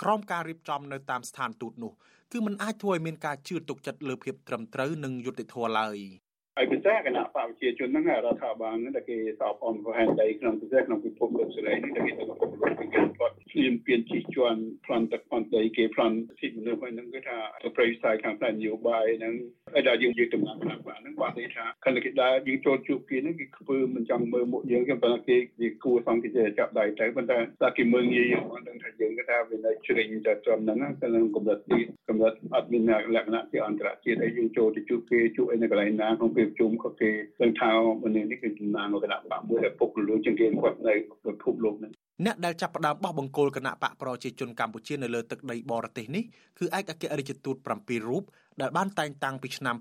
[0.02, 1.92] ក្រោមការរៀបចំនៅតាមស្ថានទូតនោះ
[2.32, 5.98] គឺมันអាចធ្វើឲ្យមានការជឿទុកចិត្តលើភាពត្រឹមត្រូវនិងយុត្តិធម៌ឡើយ។
[6.58, 31.06] ហើយពិសេសគណៈបកប្រជាជនហ្នឹងរដ្ឋាភិបាលហ្នឹងដែលគេសបអមហែនដីក្នុងពិសេសក្នុងពិភពលោកសេរីនេះដែលគេទៅពិភពលោកពីការគាត់ឈ្លានពានជិះជាន់ប្លន់ទឹកប្លន់ដីគេប្លន់សិទ្ធិមនុស្សហ្នឹងគឺថាទៅប្រេស្តាយខាងផ្នែកនយោបាយហ្នឹងហើយ ដែលយើងនិយាយដំណាក់គណៈបកហ្នឹងគាត់និយាយថាខណៈគេដើរយើងចូលជួបគេហ្នឹងគេខ្ពើមិនចង់មើលមុខយើងគេប៉ុន្តែគេគេគួរសង្កេតចាប់ដៃទៅប៉ុន្តែតែគេមើលងាយយើងគាត់ដឹងថាយើងគេថាវានៅជ្រិញទៅត្រឹមហ្នឹងគឺ
[31.36, 32.82] កម្រិតទីកម្រិតអត់មាន
[33.16, 37.10] លក្ខណៈជាអន្តរជាតិហើយយើងចូលទៅជួបគេជួបឯនៅកន្លែងណាក្នុងពេលប្រជុំក៏គេ
[37.42, 37.70] ដឹងថា
[38.04, 40.94] ម្នាក់នេះគឺចំណានគណៈបកមួយដែលពុករលួយជាងគេគាត់នៅ
[41.24, 46.24] ពិភពលោកនេះ អ្នកដែលចាប់ផ្ដើមបោះបង្គោលគណៈបកប្រជាជនកម្ពុជានៅលើទឹកដីបរទេសនេះ
[46.58, 48.22] គឺឯកអគ្គរដ្ឋទូត7រូប
[48.60, 49.76] ដែលបានតែងតាំងពីឆ្នាំ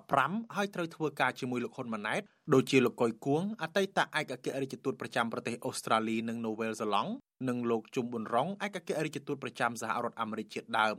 [0.00, 2.20] 2015ហើយត្រូវធ្វើការជាមួយលោកហ៊ុនម៉ាណែត
[2.54, 7.10] ដូចជាលោកកុយគួងអតីតឯកអគ្គរដ្ឋទូតប្រចាំប្រទេសអូស្ត្រាលីនិងនូវែលសេឡង់
[7.48, 10.98] និងលោកជុំប៊ុនរងឯកអគ្គរដ្ឋទូតប្រចាំសហរដ្ឋអាមេរិកជាដើម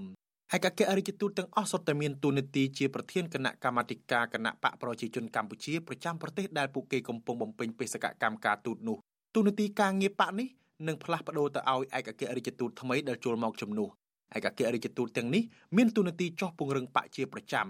[0.55, 8.97] ឯកអគ្គរដ្ឋទូតទាំងអស់សុទ្ធតែមានតួនាទីជាប្រធានគណៈកម្មាធិការគណៈបកប្រជាជនកម្ពុជាប្រចាំប្រទេសដែលពួកគេកំពុងបំពេញបេសកកម្មការទូតនោះ
[9.35, 10.47] តួនាទីការងារបកនេះ
[10.87, 13.89] នឹងផ្លាស់ប្ដូរទៅឲ្យឯកអគ្គរដ្ឋទូតថ្មីដែលចូលមកជំនួស
[14.37, 15.43] ឯកអគ្គរដ្ឋទូតទាំងនេះ
[15.77, 17.67] មានតួនាទីចោះពង្រឹងបកជាប្រចាំ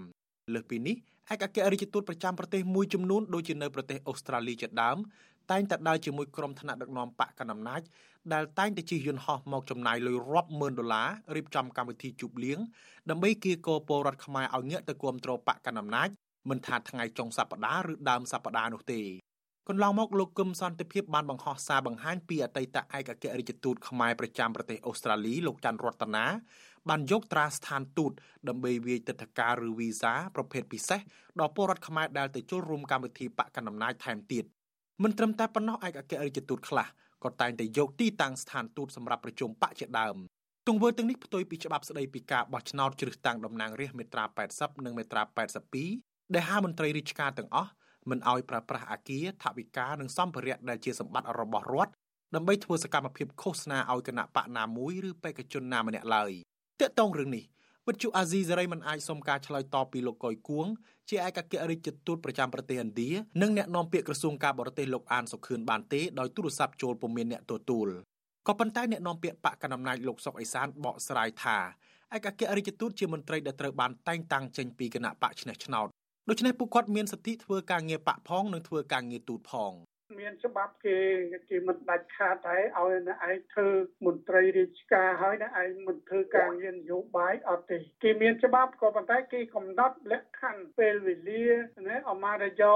[0.54, 0.96] លើសពីនេះ
[1.32, 4.98] ឯកអគ្គរដ្ឋទូតប្រចាំប្រទេសមួយចំនួនដូចជានៅប្រទេសអូស្ត្រាលីជាដើម
[5.50, 7.82] តែងតែដើរជាមួយក្រុមថ្នាក់ដឹកនាំបកកណ្ដាលអំណាច
[8.32, 12.58] ដែលតែងតែជិះយន្តហោះមកចំណាយលុយរាប់ម៉ឺនដុល្លាររៀបចំកម្មវិធីជប់លៀង
[13.10, 16.08] ដើម្បីគៀកោពលរដ្ឋខ្មែរឲ្យងាកទៅគ្រប់គ្រងបកកណ្ដាលអំណាច
[16.50, 19.00] មិនថាថ្ងៃចុងសប្តាហ៍ឬដើមសប្តាហ៍នោះទេ
[19.68, 26.24] កន្លងមកលោកគឹមសន្តិភាពបានបង្ហោះសារបង្ហាញពីអតីតឯកអគ្គរដ្ឋទូតខ្មែរប្រចាំប្រទេសអូស្ត្រាលីលោកច័ន្ទរតនា
[26.88, 28.12] បានយកត្រាស្ថានទូត
[28.48, 31.00] ដើម្បីវាយទឹកធការឬវីសាប្រភេទពិសេស
[31.40, 34.44] ដល់ពលរដ្ឋខ្មែរដែលទៅចូលរួមកម្មវិធីបកកណ្ដាលអំណាចថែមទៀត
[35.02, 36.86] មិនត្រឹមតែប៉ុណ្ណោះឯកអគ្គរដ្ឋទូតខ្លះ
[37.24, 40.16] ក៏តែងតែយកទីតាំងស្ថានទូតសម្រាប់ប្រជុំបកជាដើម
[40.68, 44.24] ទង្វើទាំងនេះផ្ទុយពីច្បាប់ស្តីពីការបោះឆ្នោតជ្រើសតាំងតំណាងរាស្ត្រមាត្រា
[44.56, 45.22] 80និងមាត្រា
[45.78, 47.70] 82ដែលហាមន្ត្រីរាជការទាំងអស់
[48.10, 51.92] មិនឲ្យប្រើប្រាស់អាគារថវិកានិងសម្ភារៈដែលជាសម្បត្តិរបស់រដ្ឋ
[52.34, 56.32] ដើម្បីធ្វើសកម្មភាពឃោសនាឲ្យគណៈបកណាមួយឬបេក្ខជនណាម្នាក់ឡើយ
[56.80, 57.44] ទាក់ទងរឿងនេះ
[57.88, 60.66] វិទ្យុអាស៊ីសេរីមិនអាចសុំការឆ្លើយតបពីលោកកុយគួង
[61.10, 63.10] ជាឯកអគ្គរដ្ឋទូតប្រចាំប្រទេសឥណ្ឌា
[63.42, 67.88] និងអ្នកនាំពាក្យក្រសួងការបរទេសលោកអានសុខឿនបានទេដោយទូរស័ព្ទចូលពុំមានអ្នកទទួល
[68.46, 71.58] ក៏ប៉ុន្តែអ្នកនាំពាក្យបកកណ្ដាលអំណាចលោកសុកអេសានបកស្រាយថា
[72.14, 75.88] ឯកអគ្គរដ្ឋទូតជាមន្ត្រីដែលត្រូវបានតែងតាំងចេញពីគណៈបកឆ្នះឆ្នោត
[76.28, 79.72] ដូច្នេះពួកគាត់មានសិទ្ធិធ្វើការងារបកផងនិងធ្វើការងារទូតផង
[80.20, 80.98] មានច្បាប់គេ
[81.50, 83.68] គេមិនដាច់ខាតតែឲ្យអ្នកឯងធ្វើ
[84.06, 91.44] មន្ត្រីរាជការហើយអ្នកឯងមិនធ្វើការងារនយោបាយអត់ទេគេមានច្បាប់ក៏ប៉ុន្តែគេកំណត់លក្ខខណ្ឌពេលវេលា
[91.88, 92.74] ណាអមារយោ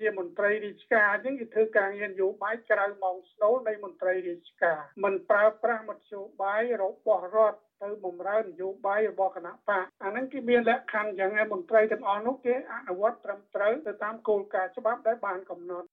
[0.00, 15.86] ជាមន្ត្រីរាជការអញ្ចឹងគេធ្វើការងារនយោបាយក្រៅម៉ោងស្នូលនៃមន្ត្រីរាជការមិនប្រើប្រាស់មធ្យោបាយរបស់រដ្ឋ ទៅបំរើនយោបាយរបស់គណៈបកអាហ្នឹងគេមានលក្ខខណ្ឌយ៉ាងណាមន្ត្រីទាំងអស់នោះគេអនុវត្តត្រឹមត្រូវទៅតាមគោលការណ៍ច្បាប់ដែលបានកំណត់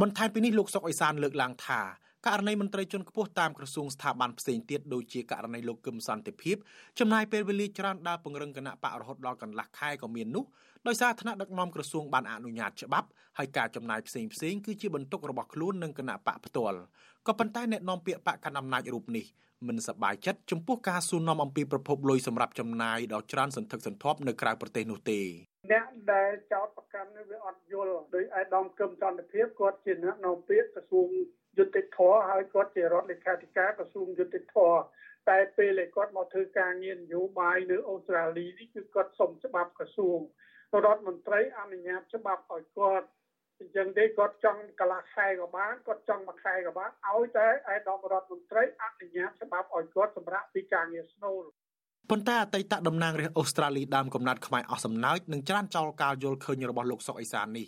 [0.00, 1.80] បន្ថែមពីនេះលោកសុកអេសានលើកឡើងថា
[2.26, 6.56] ករណីមន្ត្រីជាន់ខ្ពស់តាមក្រសួងស្ថាប័នផ្សេងទៀតដូចជាករណីលោកកឹមសន្តិភាព
[6.98, 10.44] ចំណាយពេលវេលាច្រើនដើរពង្រឹងគណៈបករហូតដល់កន្លះខែក៏មាននោះ
[10.86, 13.08] ដោយសារថ្នាក់ដឹកនាំក្រសួងបានអនុញ្ញាតច្បាប់
[13.38, 16.78] ហើយការចំណាយផ្សេងផ្សេងគឺជាបន្ទុករបស់ខ្លួននិងគណៈបកផ្ទាល់
[17.26, 19.24] ក៏ប៉ុន្តែអ្នកនាំពាក្យបកកណ្ដាលអំណាចរូបនេះ
[19.68, 25.20] មិនសប្បាយចិត្តចំពោះការសួរនាំអំពីប្រភពលុយសម្រាប់ចំណាយដ៏ច្រើនសន្ធឹកសន្ធាប់នៅក្រៅប្រទេសនោះទេ
[25.70, 31.08] អ្នកដែលចោតប្រកាន់នេះវាអត់យល់ដោយឯកឧត្តមកឹមសន្តិភាពគាត់ជាអ្នកនាំពាក្យក្រសួង
[31.58, 31.98] យុតិធធ
[32.30, 34.56] ហើយគាត់ជារដ្ឋលេខាធិការក្រសួងយុតិធធ
[35.30, 40.20] តែពេលគាត់មកធ្វើការងារនយោបាយនៅអូស្ត្រាលីនេះគឺគាត់សុំច្បាប់ក្រសួង
[40.84, 43.06] រដ្ឋមន្ត្រីអនុញ្ញាតច្បាប់ឲ្យគាត់
[43.60, 51.44] អញ្ចឹងទេគាត់ចង់កន្លះខែក៏បានគាត់ចង់មួយខែក៏បានឲ្យតែឯកឧត្តមរដ្ឋមន្ត្រីអនុញ្ញាតច្បាប់ឲ្យគាត់សម្រាប់ពីការងារស្នូល
[52.10, 57.66] ប៉ុន្តែអតីតតំណាងរាស្ត្រអូស្ត្រាលីដើមកំណត់ខ្មែរអស់សំណើចនឹងច្រានចោលការយល់ឃើញរបស់លោកសុកអេសាននេះ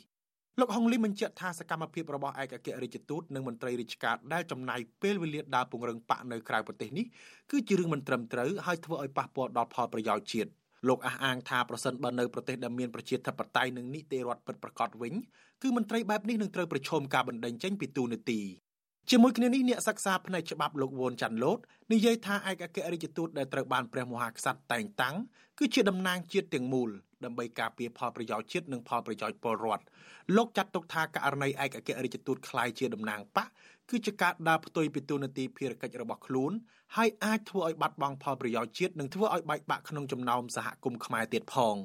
[0.60, 7.06] លោកហុងលីបញ្ជាក់ថាសកម្មភាពរបស់ឯកអគ្គរដ្ឋទូតនិងមន្ត្រីរាជការដែលចំណាយពេលវេលាដើរពង្រឹងបកនៅក្រៅប្រទេសនេះ
[7.50, 10.50] គឺជារឿងមិនត្រឹមត្រូវហើយធ្វើឲ្យប៉ះពាល់ដល់ផលប្រយោជន៍ជាតិ
[10.88, 15.14] លោកអះអាងថាប្រសិនបើនៅប្រទេសដែលមានប្រជាធិបតេយ្យនិងនីតិរដ្ឋពិតប្រាកដវិញ
[15.62, 18.40] គឺមន្ត្រីបែបនេះនឹងត្រូវប្រឈមការបណ្តេញចេញពីទូនាទី
[19.09, 21.59] ជាមួយគ្នានេះអ្នកសិក្សាផ្នែកច្បាប់លោកវ៉ុនចាន់ឡូត
[21.93, 25.15] និយាយថាឯកអគ្គរដ្ឋទូតដែលត្រូវបានព្រះមហាក្សត្រតែងតាំង
[25.59, 26.89] គឺជាតំណាងជាតិទាំងមូល
[27.25, 29.83] ដើម្បីការពារផលប្រយោជន៍ជាតិនិងផលប្រយោជន៍ពលរដ្ឋ
[30.35, 33.47] លោកចាត់ទុកថាករណីឯកអគ្គរដ្ឋទូតคล้ายជាតំណាងបក
[33.89, 36.51] គឺជាការដើរផ្ទុយពីទូនាទីភារកិច្ចរបស់ខ្លួន
[36.95, 41.75] ហើយអាចធ្វើឲ្យបាត់បង់ផលប្រយោជន៍ជាតិនិងធ្វើឲ្យបែកបាក់ក្នុងចំណោមសហគមន៍ខ្មែរទៀតផង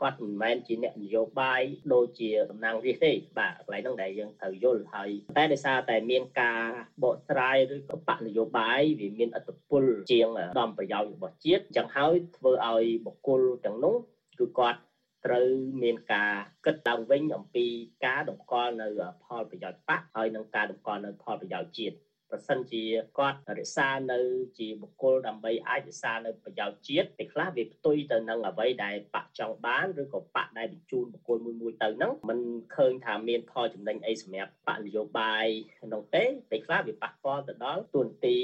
[0.00, 1.62] គាត់មិនមែនជាអ្នកនយោបាយ
[1.94, 6.60] ដូចជាតំណាងរាស្ត្រទេបាទកន្លែងហ្នឹងដែលយើងត្រូវយល់ហើយតែដោយសារតែមានការ
[7.04, 10.28] បកស្រាយឬក៏បកនយោបាយវាមានអត្តពលជាង
[10.60, 13.96] ដំប្រយោជន៍របស់ជាតិអញ្ចឹងហើយធ្វើឲ្យបុគ្គលទាំងនោះ
[14.40, 14.80] គឺគាត់
[15.26, 15.48] ត្រូវ
[15.82, 16.32] មានការ
[16.64, 17.66] គិតឡើងវិញអំពី
[18.06, 18.88] ការតម្កល់នៅ
[19.24, 21.96] ផលប្រយោជន៍បកហើយនឹងការតម្កល់នៅផលប្រយោជន៍ជាតិ
[22.36, 22.84] ប្រសិនជា
[23.18, 24.20] គាត់រក្សានៅ
[24.58, 32.38] ជាបុគ្គលដើម្បីអាចរក្សានៅប្រយោជន៍ជាតិពេលខ្លះវាផ្ទុយទៅនឹងអ្វីដែលបកចង់បានឬក៏បកដែលបញ្ជូនបុគ្គលមួយមួយទៅហ្នឹងมัน
[32.76, 35.46] ឃើញថាមានផលចំណេញអីសម្រាប់បកនយោបាយ
[35.80, 38.36] ក្នុងទេពេលខ្លះវាប៉ះពាល់ទៅដល់ទួនាទី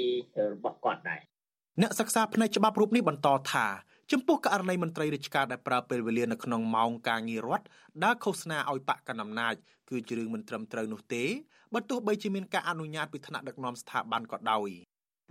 [0.53, 1.21] របស់គាត់ដែរ
[1.81, 3.67] អ្នកសិក្សាផ្នែកច្បាប់រូបនេះបន្តថា
[4.11, 7.65] ចំពោះករណីមន្ត្រីរាជការដែលប្រើពេលវេលានៅក្នុងម៉ោងការងាររដ្ឋ
[8.03, 9.53] ដើរឃោសនាឲ្យបកកណ្ដាលអំណាច
[9.89, 11.23] គឺជារឿងមិនត្រឹមត្រូវនោះទេ
[11.73, 14.69] បើទោះបីជាមានការអនុញ្ញាតពីថ្នាក់ដឹកនាំស្ថាប័នក៏ដោយ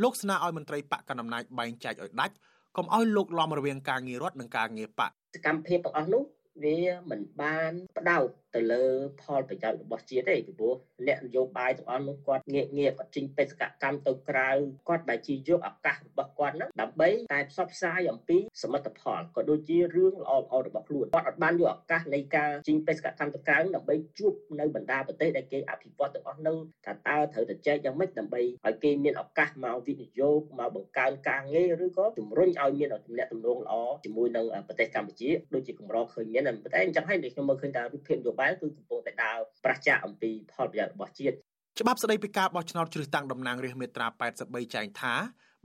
[0.02, 2.34] លោកស្នើឲ្យមន្ត្រីបកកណ្ដាលអំណាចបែងចែកឲ្យដាច់
[2.76, 6.22] កុំឲ្យលោកលំរវាងការងាររដ្ឋនិងការងារបកសកម្មភាពទាំងអស់នោះ
[6.64, 6.78] វា
[7.10, 8.84] មិនបានផ្ដោត ទៅលើ
[9.22, 10.74] ផលប្រយោជន៍របស់ជាតិទេពីព្រោះ
[11.06, 14.50] អ្នកនយោបាយទាំងអស់នោះគាត់ងាកងាកគាត់ចេញបេសកកម្មទៅក្រៅ
[14.88, 33.74] គាត់ដែលជាយកឱកាសរបស់គាត់ហ្នឹងដើម្បីតែផ្សព្វផ្សាយអំពីសមិទ្ធផលក៏ដូចជារឿងល្អល្អរបស់ខ្លួនគាត់អត់បានយកឱកាសនៃការចេញបេសកកម្មទៅក្រៅដើម្បីជួបនៅបណ្ដាប្រទេសដែលគេអភិវឌ្ឍទាំងអស់ហ្នឹងថាតើត្រូវតែចែកយ៉ាងម៉េចដើម្បីឲ្យគេមានឱកាសមកវិនិយោគមកបង្កើនការងារឬក៏ជំរុញឲ្យមានទំនាក់ទំនងល្អ
[34.04, 36.42] ជាមួយនឹងប្រទេសកម្ពុជាដូចជាកម្រឃើញមាន
[36.72, 41.36] តែអញ្ចឹងហើយខ្ញុំមើលឃើញថារូបភាពនយោបាយបែបគឺកំពុងតែដើរប្រឆាំងអំពីផលប្រយោជន៍របស់ជាតិ
[41.80, 44.06] ច្បាប់ស្តីពីការបោះឆ្នោតជ្រើសតាំងតំណាងរាស្ត្រមាត្រា
[44.40, 45.14] 83ចែងថា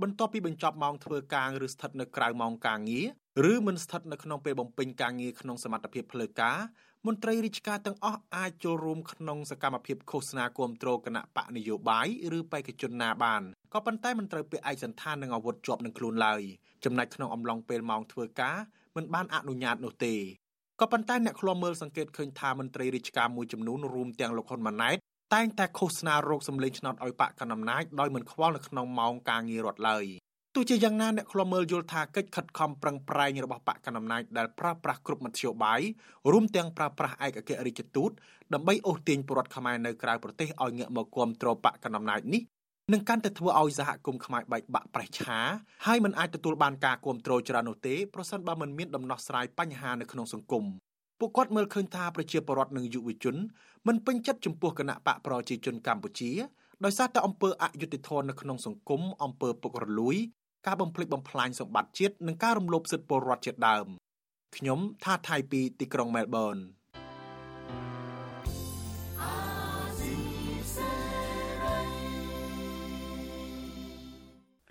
[0.01, 3.01] បន្ទាប់ពីបញ្ចប់ម៉ោងធ្វើការឬស្ថិតនៅក្រៅម៉ោងការងា
[3.45, 6.57] រឬមិនស្ថិតនៅក្នុងពេលបំពេញការងារក្នុងសមត្ថភាពផ្លូវការ
[7.07, 12.07] មន្ត្រីរាជការទាំងអស់អាចចូលរួមក្នុងសកម្មភាពឃោសនាគាំទ្រគណៈបកនយោបាយ
[12.37, 13.41] ឬបេក្ខជនណាបាន
[13.73, 16.41] ក៏ប៉ុន្តែមិនត្រូវពាក់ឯកសន្តាននិងអាវុធជាប់នឹងខ្លួនឡើយ
[16.85, 18.57] ចំណែកក្នុងអំឡុងពេលម៉ោងធ្វើការ
[18.95, 20.15] មិនបានអនុញ្ញាតនោះទេ
[20.81, 24.97] ក៏ប៉ុន្តែអ្នកឃ្លាំមើលសង្កេតឃើញថាមន្ត្រីរាជការមួយចំនួនរួមទាំងលោកហ៊ុនម៉ាណែត
[25.33, 30.05] តែងតែឃោសនារោគសម្លេងឆ្នោតឲ្យបកកណ្ដាលអំណាចដោយមិនខ្វល់នៅក្នុងម៉ោងការងាររដ្ឋឡើយ
[30.55, 35.81] ទោះជាយ៉ាងណាអ្នកឃ្លាំមើលយល់ថាកិច្ចខិតខំប្រឹងប្រែងរបស់បកកណ្ដាលអំណាចដែលប្រើប្រាស់គ្រប់មធ្យោបាយ
[36.31, 38.11] រួមទាំងប្រើប្រាស់ឯកអគ្គរដ្ឋទូត
[38.53, 42.41] ដើម្បីអូសទាញពលរដ្ឋខ្មែរនៅក្រៅប្រទេសឲ្យងាកមកគ្រប់គ្រងបកកណ្ដាលអំណាចនេះ
[42.93, 45.39] នឹងកាន់តែធ្វើឲ្យសហគមន៍ខ្មែរបែកបាក់ប្រេះឆា
[45.85, 50.63] ហើយមិនអាចទទួលបានការគ្រប់គ្រងច្រើននោះទេប្រសិនបើមិនមានដំណោះស្រាយបញ្ហានៅក្នុងសង្គម
[51.19, 53.35] ពួកគាត់មើលឃើញថាប្រជាពលរដ្ឋនិងយុវជន
[53.87, 56.31] មិនពេញចិត្តចំពោះគណៈបកប្រជាជនកម្ពុជា
[56.83, 60.15] ដោយសារតែអំពើអយុត្តិធម៌នៅក្នុងសង្គមអំពើពុករលួយ
[60.67, 63.87] ការបំផ្លិចបំផ្លាញសម្បត្តិជាតិនិងការរំលោភសិទ្ធិពលរដ្ឋជាដើម
[64.57, 66.57] ខ្ញុំថាថៃពីទីក្រុងមែលប៊ន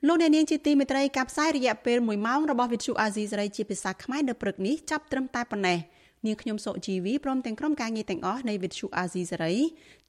[0.07, 5.79] លោកអ្នកនាងជាទីមេត្រីកັບផ្សាយរយៈពេល1ម៉ោងរបស់វិទ្យុអាស៊ីសេរីជាភាសាខ្មែរនៅព្រឹកនេះចាប់ត្រឹមតែប៉ុណ្ណេះ។
[6.27, 9.55] នាងខ្ញុំសុជីវីព្រមទាំងក្រុមការងារទាំងអស់នៃវិទ្យុអាស៊ីសេរី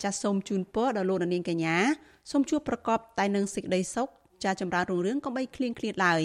[0.04, 1.78] ចាសសូមជូនពរដល់លោកនាងកញ្ញា
[2.32, 4.08] សូមជួបប្រកបតែនឹងសេចក្តីសុខ
[4.44, 6.22] ចាចម្រើនរុងរឿងកុំបីឃ្លៀងឃ្លាតឡើយ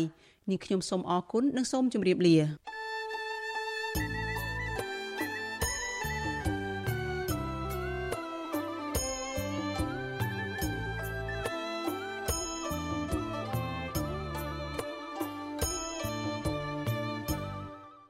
[0.51, 2.82] នាងខ្ញុំសូមអរគុណនិងសូមជម្រាបលា